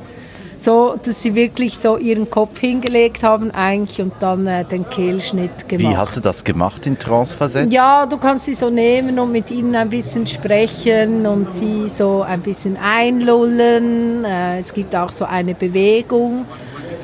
[0.62, 5.68] So, dass sie wirklich so ihren Kopf hingelegt haben eigentlich und dann äh, den Kehlschnitt
[5.68, 5.92] gemacht.
[5.92, 7.72] Wie hast du das gemacht, in Trance versetzt?
[7.72, 12.22] Ja, du kannst sie so nehmen und mit ihnen ein bisschen sprechen und sie so
[12.22, 14.24] ein bisschen einlullen.
[14.24, 16.44] Äh, es gibt auch so eine Bewegung.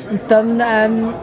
[0.09, 1.15] Und dann, ähm,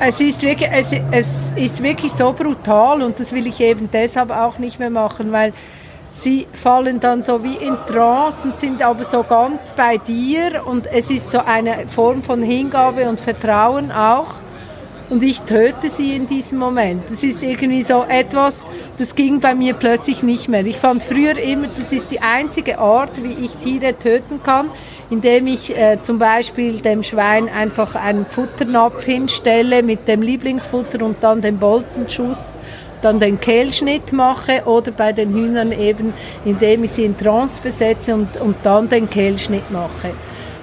[0.00, 4.30] es, ist wirklich, es, es ist wirklich so brutal und das will ich eben deshalb
[4.30, 5.54] auch nicht mehr machen, weil
[6.14, 10.86] sie fallen dann so wie in Trance und sind aber so ganz bei dir und
[10.86, 14.34] es ist so eine Form von Hingabe und Vertrauen auch.
[15.10, 17.10] Und ich töte sie in diesem Moment.
[17.10, 18.64] Das ist irgendwie so etwas,
[18.96, 20.64] das ging bei mir plötzlich nicht mehr.
[20.64, 24.70] Ich fand früher immer, das ist die einzige Art, wie ich Tiere töten kann,
[25.10, 31.22] indem ich äh, zum Beispiel dem Schwein einfach einen Futternapf hinstelle mit dem Lieblingsfutter und
[31.22, 32.58] dann den Bolzenschuss,
[33.04, 36.12] dann den Kehlschnitt mache oder bei den Hühnern eben,
[36.44, 40.12] indem ich sie in Trance versetze und, und dann den Kehlschnitt mache.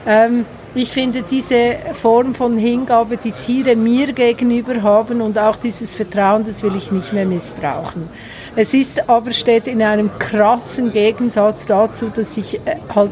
[0.08, 5.94] Ähm, ich finde diese Form von Hingabe, die Tiere mir gegenüber haben und auch dieses
[5.94, 8.10] Vertrauen, das will ich nicht mehr missbrauchen.
[8.56, 13.12] Es ist aber steht in einem krassen Gegensatz dazu, dass ich äh, halt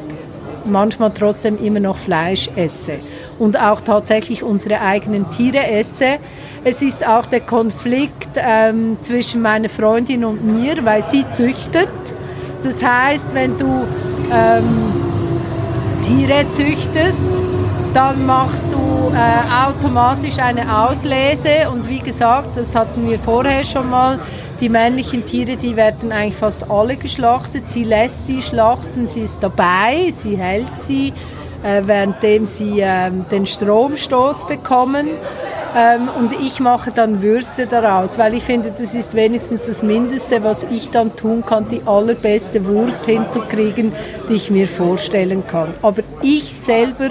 [0.65, 2.99] manchmal trotzdem immer noch Fleisch esse
[3.39, 6.17] und auch tatsächlich unsere eigenen Tiere esse.
[6.64, 11.89] Es ist auch der Konflikt ähm, zwischen meiner Freundin und mir, weil sie züchtet.
[12.64, 13.86] Das heißt, wenn du
[14.32, 14.93] ähm,
[16.05, 17.24] Tiere züchtest,
[17.93, 23.89] dann machst du äh, automatisch eine Auslese und wie gesagt, das hatten wir vorher schon
[23.89, 24.20] mal,
[24.60, 27.70] die männlichen Tiere, die werden eigentlich fast alle geschlachtet.
[27.70, 31.14] Sie lässt die schlachten, sie ist dabei, sie hält sie,
[31.64, 35.12] äh, währenddem sie ähm, den Stromstoß bekommen.
[35.76, 40.43] Ähm, und ich mache dann Würste daraus, weil ich finde, das ist wenigstens das Mindeste,
[40.43, 43.93] was ich dann tun kann, die allerbeste Wurst hinzukriegen,
[44.28, 45.74] die ich mir vorstellen kann.
[45.82, 47.09] Aber ich selber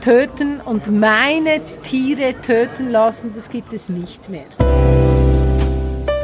[0.00, 4.44] töten und meine Tiere töten lassen, das gibt es nicht mehr.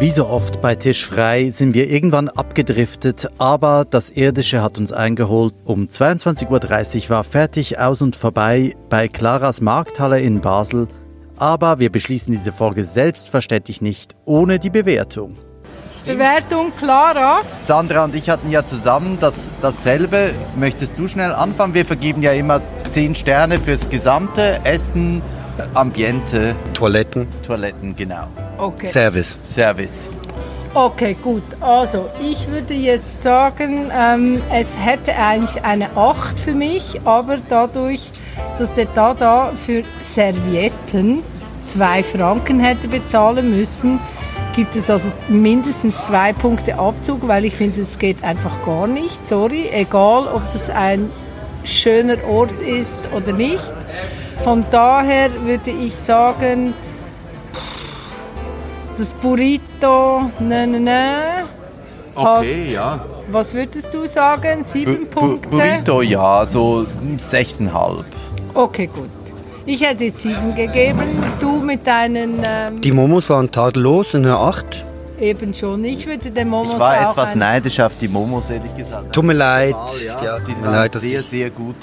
[0.01, 4.93] Wie so oft bei Tisch frei sind wir irgendwann abgedriftet, aber das Irdische hat uns
[4.93, 5.53] eingeholt.
[5.65, 10.89] Um 22.30 Uhr war fertig aus und vorbei bei Claras Markthalle in Basel.
[11.41, 15.39] Aber wir beschließen diese Folge selbstverständlich nicht ohne die Bewertung.
[16.05, 17.41] Bewertung Clara.
[17.67, 20.35] Sandra und ich hatten ja zusammen das, dasselbe.
[20.57, 21.73] Möchtest du schnell anfangen?
[21.73, 22.61] Wir vergeben ja immer
[22.91, 25.23] 10 Sterne fürs gesamte Essen,
[25.73, 28.27] Ambiente, Toiletten, Toiletten, genau.
[28.59, 28.89] Okay.
[28.89, 29.39] Service.
[29.43, 30.11] Service.
[30.75, 31.43] Okay, gut.
[31.61, 38.13] Also, ich würde jetzt sagen, ähm, es hätte eigentlich eine 8 für mich, aber dadurch,
[38.59, 41.23] dass der Dada für Servietten
[41.65, 44.01] 2 Franken hätte bezahlen müssen,
[44.57, 49.27] gibt es also mindestens zwei Punkte Abzug, weil ich finde, es geht einfach gar nicht.
[49.29, 51.11] Sorry, egal ob das ein
[51.65, 53.73] schöner Ort ist oder nicht.
[54.43, 56.75] Von daher würde ich sagen,
[58.99, 61.13] das Burrito, ne, ne, ne.
[62.15, 63.05] Okay, ja.
[63.31, 64.65] Was würdest du sagen?
[64.65, 65.49] Sieben Bu- Punkte?
[65.49, 66.87] Burrito, ja, so
[67.19, 68.05] 6,5.
[68.55, 69.09] Okay, gut.
[69.67, 71.23] Ich hätte jetzt sieben gegeben.
[71.39, 74.85] Du mit deinen ähm, Die Momos waren tadellos, eine 8.
[75.21, 75.85] eben schon.
[75.85, 79.13] Ich würde den Momos Ich war auch etwas neidisch auf die Momos, ehrlich gesagt.
[79.13, 79.77] Tut mir leid.
[80.05, 81.77] Ja, Ja, die tut mir waren leid, sehr, sehr gut.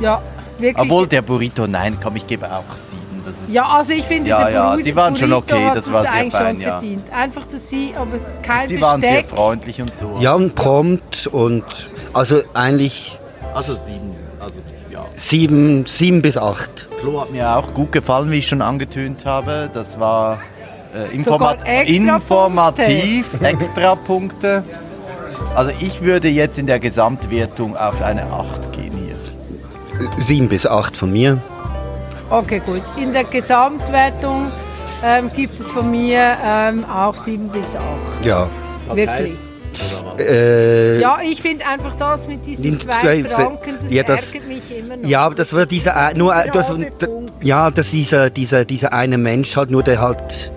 [0.00, 0.20] Ja,
[0.58, 0.84] wirklich.
[0.84, 3.22] Obwohl der Burrito, nein, komm, ich gebe auch sieben.
[3.24, 5.92] Das ist ja, also ich finde, Ja, der ja, Burrito, die waren schon okay, das
[5.92, 6.68] war sehr eigentlich fein, schon ja.
[6.70, 7.04] verdient.
[7.12, 9.30] Einfach, dass sie aber kein Sie waren sehr Besteck...
[9.30, 10.16] freundlich und so.
[10.18, 11.64] Ja, und prompt und
[12.12, 13.16] also eigentlich
[13.54, 14.16] Also sieben.
[15.14, 16.88] 7, 7 bis 8.
[17.00, 19.70] Klo hat mir auch gut gefallen, wie ich schon angetönt habe.
[19.72, 20.38] Das war
[20.94, 24.64] äh, informat extra informativ, extra Punkte.
[25.54, 30.10] Also ich würde jetzt in der Gesamtwertung auf eine 8 gehen hier.
[30.18, 31.38] 7 bis 8 von mir.
[32.30, 32.82] Okay, gut.
[32.96, 34.50] In der Gesamtwertung
[35.04, 38.24] ähm, gibt es von mir ähm, auch sieben bis acht.
[38.24, 38.48] Ja.
[38.92, 39.38] Wirklich.
[40.18, 44.34] Äh, Ja, ich finde einfach das mit diesen Die zwei zwei- Franken, das, ja, das-
[44.34, 45.08] ärgert mich immer noch.
[45.08, 46.72] ja, aber das war dieser ein- nur Der das,
[47.40, 50.52] ja, das ist dieser dieser dieser eine Mensch halt nur der halt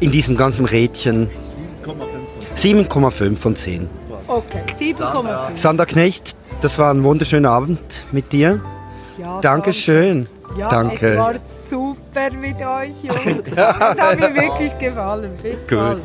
[0.00, 1.30] in diesem ganzen Rädchen
[2.56, 3.88] 7,5 von 10.
[4.26, 5.56] Okay, 7,5.
[5.56, 7.80] Sander Knecht, das war ein wunderschöner Abend
[8.12, 8.60] mit dir.
[9.18, 10.28] Ja, Dankeschön.
[10.58, 11.12] Ja, Danke.
[11.12, 11.34] es war
[11.70, 13.48] super mit euch, Jungs.
[13.50, 15.32] Es hat mir wirklich gefallen.
[15.42, 15.98] Bis bald.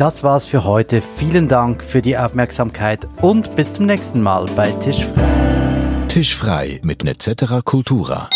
[0.00, 1.02] Das war's für heute.
[1.02, 6.06] Vielen Dank für die Aufmerksamkeit und bis zum nächsten Mal bei Tischfrei.
[6.08, 8.30] Tischfrei mit Netzetera Cultura.